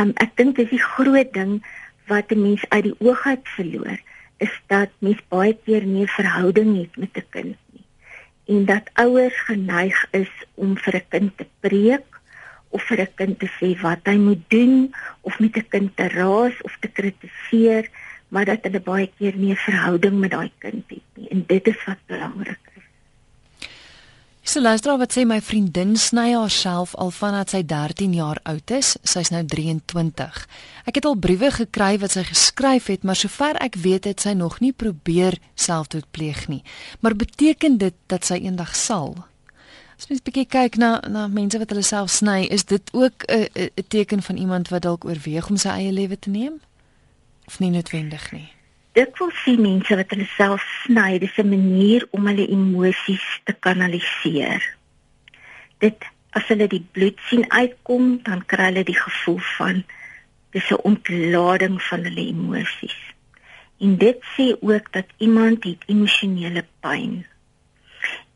Um 0.00 0.12
ek 0.24 0.36
dink 0.36 0.56
dis 0.56 0.70
die 0.70 0.86
groot 0.94 1.32
ding 1.32 1.60
wat 2.06 2.30
'n 2.32 2.42
mens 2.42 2.62
uit 2.68 2.84
die 2.84 2.98
oog 2.98 3.26
uit 3.26 3.48
verloor 3.56 3.98
is 4.46 4.54
dat 4.66 4.90
mens 4.98 5.20
baie 5.28 5.54
keer 5.64 5.84
nie 5.84 6.04
'n 6.04 6.16
verhouding 6.18 6.70
het 6.78 6.96
met 6.96 7.16
'n 7.16 7.26
kind 7.30 7.56
nie. 7.72 7.86
En 8.46 8.64
dat 8.64 8.90
ouers 8.94 9.38
geneig 9.50 9.98
is 10.10 10.32
om 10.54 10.76
vir 10.78 10.94
'n 10.96 11.08
kind 11.08 11.36
te 11.36 11.46
preek 11.60 12.08
of 12.68 12.82
vir 12.82 13.00
'n 13.00 13.14
kind 13.14 13.38
te 13.38 13.50
sê 13.58 13.80
wat 13.80 14.02
hy 14.04 14.16
moet 14.16 14.44
doen 14.48 14.94
of 15.20 15.38
met 15.38 15.56
'n 15.56 15.68
kind 15.68 15.96
te 15.96 16.08
raas 16.08 16.56
of 16.62 16.76
te 16.80 16.88
kritiseer, 16.88 17.90
maar 18.28 18.44
dat 18.44 18.62
hulle 18.62 18.80
baie 18.80 19.10
keer 19.18 19.36
nie 19.36 19.52
'n 19.52 19.66
verhouding 19.68 20.18
met 20.20 20.30
daai 20.30 20.50
kind 20.58 20.84
het 20.88 21.08
nie. 21.14 21.28
En 21.28 21.44
dit 21.46 21.66
is 21.66 21.84
wat 21.84 21.98
belangrik 22.06 22.71
So 24.52 24.60
luister 24.60 24.98
wat 25.00 25.14
sê 25.16 25.22
my 25.24 25.38
vriendin 25.40 25.94
sny 25.96 26.34
haarself 26.34 26.90
al 27.00 27.08
vandat 27.16 27.54
sy 27.54 27.62
13 27.64 28.12
jaar 28.12 28.36
oud 28.44 28.72
is. 28.76 28.90
Sy's 29.00 29.30
nou 29.32 29.40
23. 29.48 30.42
Ek 30.84 30.98
het 30.98 31.08
al 31.08 31.16
briewe 31.16 31.48
gekry 31.56 31.94
wat 32.02 32.12
sy 32.12 32.26
geskryf 32.28 32.90
het, 32.92 33.00
maar 33.00 33.16
sover 33.16 33.56
ek 33.64 33.80
weet 33.80 34.10
het 34.10 34.20
sy 34.20 34.34
nog 34.36 34.58
nie 34.60 34.74
probeer 34.76 35.38
selfdood 35.56 36.04
pleeg 36.12 36.44
nie. 36.52 36.60
Maar 37.00 37.16
beteken 37.16 37.80
dit 37.80 37.96
dat 38.12 38.28
sy 38.28 38.42
eendag 38.44 38.76
sal? 38.76 39.14
As 39.96 40.12
mens 40.12 40.20
bietjie 40.20 40.44
kyk 40.44 40.76
na 40.76 40.98
na 41.08 41.30
mense 41.32 41.56
wat 41.56 41.72
hulle 41.72 41.88
self 41.88 42.12
sny, 42.12 42.42
is 42.44 42.68
dit 42.68 42.92
ook 42.92 43.24
'n 43.32 43.48
'n 43.56 43.88
teken 43.88 44.20
van 44.20 44.36
iemand 44.36 44.68
wat 44.68 44.82
dalk 44.82 45.08
oorweeg 45.08 45.48
om 45.48 45.56
sy 45.56 45.80
eie 45.80 45.92
lewe 45.92 46.18
te 46.18 46.28
neem? 46.28 46.60
Of 47.48 47.58
nie 47.58 47.70
noodwendig 47.70 48.32
nie? 48.32 48.52
Ek 48.92 49.16
wil 49.16 49.30
sien 49.40 49.62
mense 49.64 49.96
wat 49.96 50.10
hulle 50.12 50.26
self 50.36 50.64
sny, 50.82 51.16
dis 51.18 51.38
'n 51.40 51.48
manier 51.48 52.04
om 52.12 52.26
hulle 52.28 52.44
emosies 52.44 53.24
te 53.48 53.54
kanaliseer. 53.66 54.60
Dit 55.80 56.04
as 56.36 56.44
hulle 56.52 56.68
die 56.68 56.84
bloed 56.92 57.18
sien 57.28 57.46
uitkom, 57.48 58.20
dan 58.26 58.44
kry 58.44 58.68
hulle 58.68 58.84
die 58.84 58.98
gevoel 58.98 59.40
van 59.56 59.80
dis 60.52 60.68
'n 60.70 60.84
ontlading 60.90 61.80
van 61.88 62.04
hulle 62.04 62.26
emosies. 62.34 62.98
En 63.80 63.96
dit 63.96 64.18
sê 64.36 64.52
ook 64.60 64.92
dat 64.92 65.08
iemand 65.16 65.64
het 65.64 65.82
emosionele 65.86 66.64
pyn. 66.80 67.26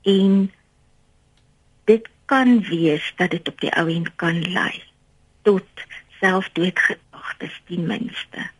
En 0.03 0.53
dit 1.85 2.09
kan 2.25 2.61
wees 2.63 3.13
dat 3.17 3.31
dit 3.31 3.49
op 3.49 3.61
die 3.61 3.73
ou 3.77 3.89
end 3.93 4.11
kan 4.17 4.41
lei 4.53 4.83
tot 5.43 5.69
selfdoodgedagtes 6.21 7.61
ten 7.69 7.87
minste. 7.87 8.56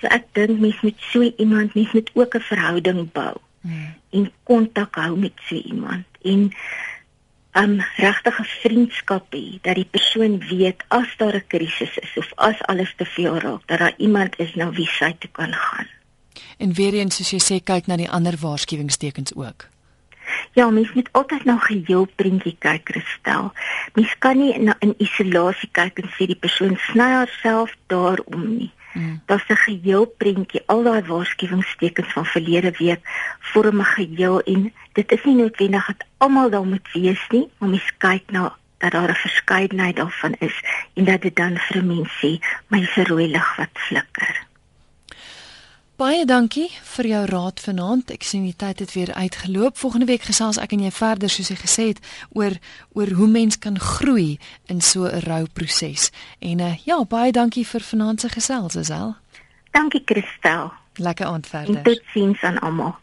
So 0.00 0.06
ek 0.06 0.28
dink 0.32 0.60
mens 0.60 0.80
met 0.86 0.94
so 1.10 1.22
iemand 1.36 1.74
mens 1.74 1.92
moet 1.92 2.10
ook 2.14 2.34
'n 2.34 2.40
verhouding 2.40 3.12
bou 3.12 3.36
hmm. 3.60 3.94
en 4.10 4.32
kontak 4.42 4.94
hou 4.94 5.16
met 5.16 5.36
so 5.48 5.54
iemand 5.54 6.06
en 6.22 6.52
'n 7.52 7.62
um, 7.62 7.80
regtige 7.96 8.44
vriendskap 8.44 9.34
hê 9.34 9.58
dat 9.62 9.74
die 9.74 9.88
persoon 9.90 10.38
weet 10.48 10.84
as 10.88 11.08
daar 11.16 11.34
'n 11.34 11.46
krisis 11.46 11.98
is 11.98 12.12
of 12.16 12.32
as 12.34 12.62
alles 12.62 12.92
te 12.96 13.04
veel 13.04 13.38
raak 13.38 13.66
dat 13.66 13.78
daar 13.78 13.94
iemand 13.96 14.38
is 14.38 14.54
na 14.54 14.70
wie 14.70 14.86
sy 14.86 15.12
toe 15.18 15.30
kan 15.30 15.52
gaan. 15.52 15.88
En 16.58 16.72
weer 16.72 16.94
eens 16.94 17.16
soos 17.16 17.30
jy 17.30 17.40
sê 17.40 17.64
kyk 17.64 17.86
na 17.86 17.96
die 17.96 18.10
ander 18.10 18.36
waarskuwingstekens 18.40 19.34
ook. 19.34 19.66
Ja, 20.52 20.70
mens 20.70 20.92
moet 20.92 21.08
altyd 21.12 21.44
na 21.44 21.56
geheel 21.58 22.08
prentjie 22.14 22.56
kyk, 22.58 22.88
Christel. 22.90 23.52
Mens 23.94 24.18
kan 24.18 24.38
nie 24.38 24.58
na 24.58 24.76
in 24.78 24.94
isolasie 24.98 25.68
kyk 25.72 25.98
en 25.98 26.10
sê 26.16 26.26
die 26.26 26.38
persoon 26.38 26.76
sny 26.90 27.10
haarself 27.16 27.74
daarom 27.86 28.56
nie. 28.56 28.72
Mm. 28.92 29.20
Daar's 29.26 29.48
'n 29.48 29.54
geheel 29.54 30.06
prentjie, 30.06 30.62
al 30.66 30.82
daai 30.82 31.02
waarskuwingstekens 31.06 32.12
van 32.12 32.26
verlede 32.26 32.72
week 32.78 33.00
vorm 33.40 33.80
'n 33.80 33.84
geheel 33.84 34.40
en 34.42 34.72
dit 34.92 35.12
is 35.12 35.24
nie 35.24 35.34
noodwendig 35.34 35.86
dat 35.86 36.06
almal 36.16 36.50
daar 36.50 36.66
moet 36.66 36.88
wees 36.92 37.26
nie, 37.28 37.48
maar 37.58 37.68
mens 37.68 37.92
kyk 37.98 38.30
na 38.30 38.56
dat 38.78 38.92
daar 38.92 39.10
'n 39.10 39.14
verskeidenheid 39.14 39.96
daarvan 39.96 40.34
is 40.38 40.64
en 40.94 41.04
dat 41.04 41.22
dit 41.22 41.36
dan 41.36 41.58
vir 41.58 41.76
'n 41.82 41.86
mens 41.86 42.12
sê, 42.20 42.38
my 42.68 42.88
rooi 42.94 43.28
lig 43.30 43.56
wat 43.56 43.68
flikker. 43.72 44.47
Baie 45.98 46.22
dankie 46.30 46.68
vir 46.94 47.06
jou 47.10 47.20
raad 47.26 47.58
vanaand. 47.58 48.12
Ek 48.14 48.22
sien 48.22 48.44
die 48.46 48.54
tyd 48.54 48.78
het 48.84 48.92
weer 48.94 49.10
uitgeloop. 49.18 49.74
Volgende 49.80 50.06
week 50.06 50.28
gesels 50.28 50.60
ek 50.62 50.76
en 50.76 50.84
jy 50.84 50.92
verder 50.94 51.26
soos 51.26 51.48
jy 51.50 51.56
gesê 51.58 51.86
het 51.88 51.98
oor 52.38 52.54
oor 52.94 53.10
hoe 53.18 53.26
mens 53.26 53.58
kan 53.58 53.80
groei 53.82 54.38
in 54.70 54.78
so 54.80 55.10
'n 55.10 55.24
rouproses. 55.26 56.12
En 56.38 56.62
uh, 56.62 56.78
ja, 56.86 57.02
baie 57.04 57.32
dankie 57.32 57.66
vir 57.66 57.82
vanaand 57.82 58.20
se 58.20 58.28
gesels, 58.28 58.76
Isel. 58.76 59.16
Dankie 59.70 60.02
Christel. 60.04 60.70
Lekker 61.02 61.26
aand 61.26 61.46
verder. 61.46 61.82
Totsiens 61.82 62.42
aan 62.42 62.58
almal. 62.58 62.94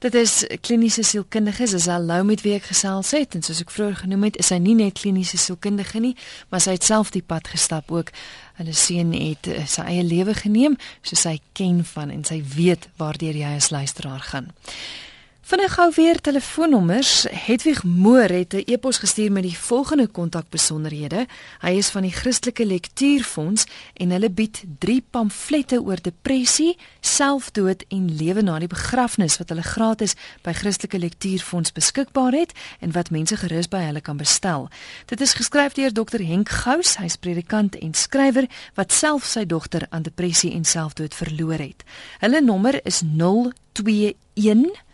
Dit 0.00 0.14
is 0.14 0.46
kliniese 0.64 1.02
sielkundige 1.04 1.62
Isel 1.62 2.06
Lou 2.08 2.22
met 2.24 2.40
wie 2.40 2.54
ek 2.56 2.70
gesels 2.70 3.10
het 3.12 3.34
en 3.36 3.42
soos 3.44 3.58
ek 3.60 3.72
vroeër 3.74 3.98
genoem 4.06 4.22
het, 4.30 4.38
is 4.40 4.48
sy 4.48 4.56
nie 4.56 4.72
net 4.78 4.96
kliniese 4.96 5.36
sielkundige 5.36 6.00
nie, 6.00 6.14
maar 6.48 6.62
sy 6.64 6.78
het 6.78 6.86
self 6.88 7.12
die 7.12 7.20
pad 7.20 7.50
gestap 7.52 7.92
ook 7.92 8.08
Hulle 8.60 8.72
seun 8.76 9.12
het 9.16 9.46
uh, 9.48 9.62
sy 9.64 9.84
eie 9.88 10.02
lewe 10.04 10.34
geneem, 10.36 10.74
so 11.00 11.16
sy 11.16 11.38
ken 11.56 11.78
van 11.94 12.10
en 12.12 12.26
sy 12.28 12.42
weet 12.44 12.90
waardeur 13.00 13.38
jy 13.40 13.52
as 13.56 13.70
luisteraar 13.72 14.20
gaan. 14.20 14.50
Vinnig 15.50 15.72
gou 15.74 15.92
weer 15.94 16.20
telefoonnommers. 16.20 17.26
Hedwig 17.30 17.82
Moore 17.84 18.32
het 18.32 18.52
'n 18.54 18.62
e-pos 18.66 18.98
gestuur 18.98 19.32
met 19.32 19.42
die 19.42 19.58
volgende 19.58 20.06
kontakbesonderhede. 20.06 21.26
Hy 21.58 21.70
is 21.70 21.88
van 21.88 22.02
die 22.02 22.12
Christelike 22.12 22.66
Lektuurfonds 22.66 23.64
en 23.94 24.10
hulle 24.10 24.30
bied 24.30 24.64
3 24.78 25.02
pamflette 25.10 25.82
oor 25.82 26.00
depressie, 26.00 26.76
selfdood 27.00 27.84
en 27.88 28.14
lewe 28.16 28.42
na 28.42 28.58
die 28.58 28.68
begrafnis 28.68 29.38
wat 29.38 29.48
hulle 29.48 29.62
gratis 29.62 30.14
by 30.42 30.52
Christelike 30.52 30.98
Lektuurfonds 30.98 31.72
beskikbaar 31.72 32.32
het 32.32 32.52
en 32.80 32.92
wat 32.92 33.10
mense 33.10 33.36
gerus 33.36 33.68
by 33.68 33.78
hulle 33.78 34.00
kan 34.00 34.16
bestel. 34.16 34.68
Dit 35.06 35.20
is 35.20 35.34
geskryf 35.34 35.72
deur 35.72 35.92
Dr 35.92 36.22
Henk 36.22 36.48
Gous, 36.48 36.96
hy's 36.96 37.16
predikant 37.16 37.76
en 37.76 37.94
skrywer 37.94 38.46
wat 38.74 38.92
self 38.92 39.26
sy 39.26 39.44
dogter 39.44 39.86
aan 39.88 40.02
depressie 40.02 40.52
en 40.52 40.64
selfdood 40.64 41.14
verloor 41.14 41.58
het. 41.58 41.84
Hulle 42.18 42.40
nommer 42.40 42.80
is 42.84 43.02
021 43.02 44.88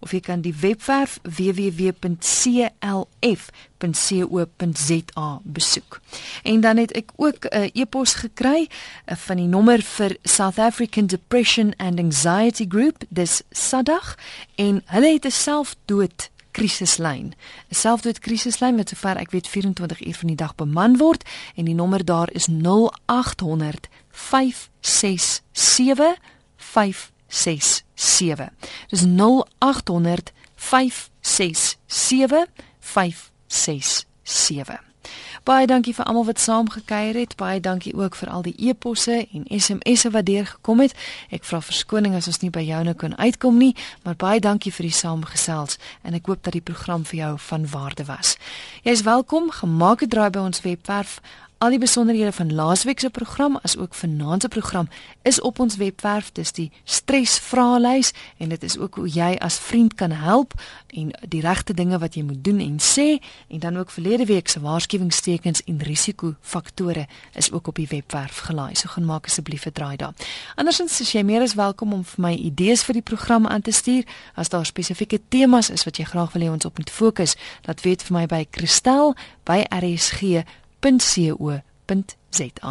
of 0.00 0.12
jy 0.12 0.20
kan 0.20 0.40
die 0.44 0.54
webwerf 0.60 1.18
www.clf.co.za 1.22 2.20
besoek. 5.42 6.00
En 6.42 6.60
dan 6.60 6.76
het 6.76 6.92
ek 6.92 7.10
ook 7.16 7.44
'n 7.44 7.56
uh, 7.56 7.68
e-pos 7.72 8.14
gekry 8.14 8.68
uh, 8.68 9.16
van 9.16 9.36
die 9.36 9.46
nommer 9.46 9.82
vir 9.82 10.16
South 10.22 10.58
African 10.58 11.06
Depression 11.06 11.74
and 11.76 11.98
Anxiety 11.98 12.64
Group, 12.68 13.04
dis 13.08 13.42
SADAG, 13.50 14.18
en 14.54 14.82
hulle 14.84 15.12
het 15.12 15.24
'n 15.24 15.30
selfdood 15.30 16.30
krisislyn. 16.58 17.34
'n 17.70 17.74
Selfdood 17.74 18.18
krisislyn 18.18 18.76
wat 18.76 18.88
sover 18.88 19.16
ek 19.16 19.30
weet 19.30 19.48
24 19.48 20.06
uur 20.06 20.14
van 20.14 20.28
die 20.28 20.36
dag 20.36 20.54
beman 20.54 20.98
word 20.98 21.22
en 21.54 21.64
die 21.64 21.74
nommer 21.74 22.04
daar 22.04 22.28
is 22.32 22.46
0800 22.46 23.88
567 24.10 26.18
567. 26.56 28.50
Dis 28.90 29.04
0800 29.06 30.32
567 30.54 32.46
567. 32.80 34.87
Baie 35.48 35.64
dankie 35.66 35.94
vir 35.96 36.04
almal 36.04 36.26
wat 36.28 36.40
saamgekyer 36.44 37.16
het. 37.16 37.32
Baie 37.40 37.60
dankie 37.60 37.94
ook 37.96 38.16
vir 38.20 38.28
al 38.28 38.42
die 38.44 38.52
e-posse 38.68 39.14
en 39.32 39.46
SMS'e 39.48 40.10
wat 40.12 40.26
deurgekom 40.28 40.82
het. 40.84 40.92
Ek 41.32 41.46
vra 41.48 41.62
verskoning 41.64 42.12
as 42.18 42.28
ons 42.28 42.42
nie 42.42 42.50
by 42.52 42.60
jou 42.66 42.82
nou 42.84 42.92
kon 42.92 43.16
uitkom 43.16 43.56
nie, 43.56 43.70
maar 44.04 44.18
baie 44.20 44.42
dankie 44.44 44.72
vir 44.76 44.90
die 44.90 44.98
saamgesels 44.98 45.78
en 46.04 46.18
ek 46.20 46.28
hoop 46.28 46.44
dat 46.44 46.52
die 46.52 46.60
program 46.60 47.08
vir 47.08 47.16
jou 47.22 47.32
van 47.46 47.64
waarde 47.72 48.04
was. 48.10 48.36
Jy 48.84 48.98
is 48.98 49.06
welkom. 49.08 49.48
Gemaak 49.48 50.04
'n 50.04 50.12
draai 50.12 50.30
by 50.30 50.44
ons 50.44 50.60
webwerf 50.60 51.22
Al 51.58 51.72
die 51.74 51.78
besonderhede 51.82 52.32
van 52.32 52.54
laasweek 52.54 53.00
se 53.00 53.10
program 53.10 53.58
as 53.62 53.76
ook 53.76 53.94
vanaand 53.94 54.42
se 54.42 54.48
program 54.48 54.88
is 55.22 55.40
op 55.40 55.58
ons 55.58 55.76
webwerf. 55.76 56.32
Dis 56.32 56.52
die 56.52 56.70
stresvraelys 56.84 58.12
en 58.36 58.48
dit 58.48 58.62
is 58.62 58.78
ook 58.78 58.94
hoe 58.94 59.08
jy 59.08 59.34
as 59.42 59.58
vriend 59.58 59.94
kan 59.94 60.10
help 60.10 60.54
en 60.86 61.10
die 61.28 61.40
regte 61.40 61.74
dinge 61.74 61.98
wat 61.98 62.14
jy 62.14 62.22
moet 62.22 62.44
doen 62.44 62.60
en 62.62 62.76
sê 62.78 63.18
en 63.48 63.58
dan 63.58 63.76
ook 63.76 63.90
verlede 63.90 64.24
week 64.24 64.48
se 64.48 64.60
waarskuwingstekens 64.60 65.64
en 65.64 65.82
risikofaktore 65.82 67.06
is 67.34 67.50
ook 67.52 67.66
op 67.66 67.74
die 67.74 67.88
webwerf 67.90 68.38
gelaai. 68.38 68.74
So 68.74 68.88
gaan 68.88 69.04
maak 69.04 69.26
asseblief 69.26 69.66
'n 69.66 69.72
draai 69.72 69.96
daar. 69.96 70.14
Andersins 70.54 71.00
is 71.00 71.12
jy 71.12 71.22
meer 71.22 71.42
as 71.42 71.54
welkom 71.54 71.92
om 71.92 72.04
vir 72.04 72.20
my 72.20 72.34
idees 72.34 72.82
vir 72.82 72.92
die 72.92 73.02
program 73.02 73.46
aan 73.46 73.62
te 73.62 73.72
stuur. 73.72 74.04
As 74.34 74.48
daar 74.48 74.66
spesifieke 74.66 75.20
temas 75.28 75.70
is 75.70 75.84
wat 75.84 75.96
jy 75.96 76.04
graag 76.04 76.32
wil 76.32 76.42
hê 76.42 76.50
ons 76.50 76.64
op 76.64 76.78
moet 76.78 76.90
fokus, 76.90 77.34
laat 77.62 77.80
weet 77.80 78.02
vir 78.02 78.18
my 78.18 78.26
by 78.26 78.46
Christel 78.50 79.14
www.co.za 80.82 82.68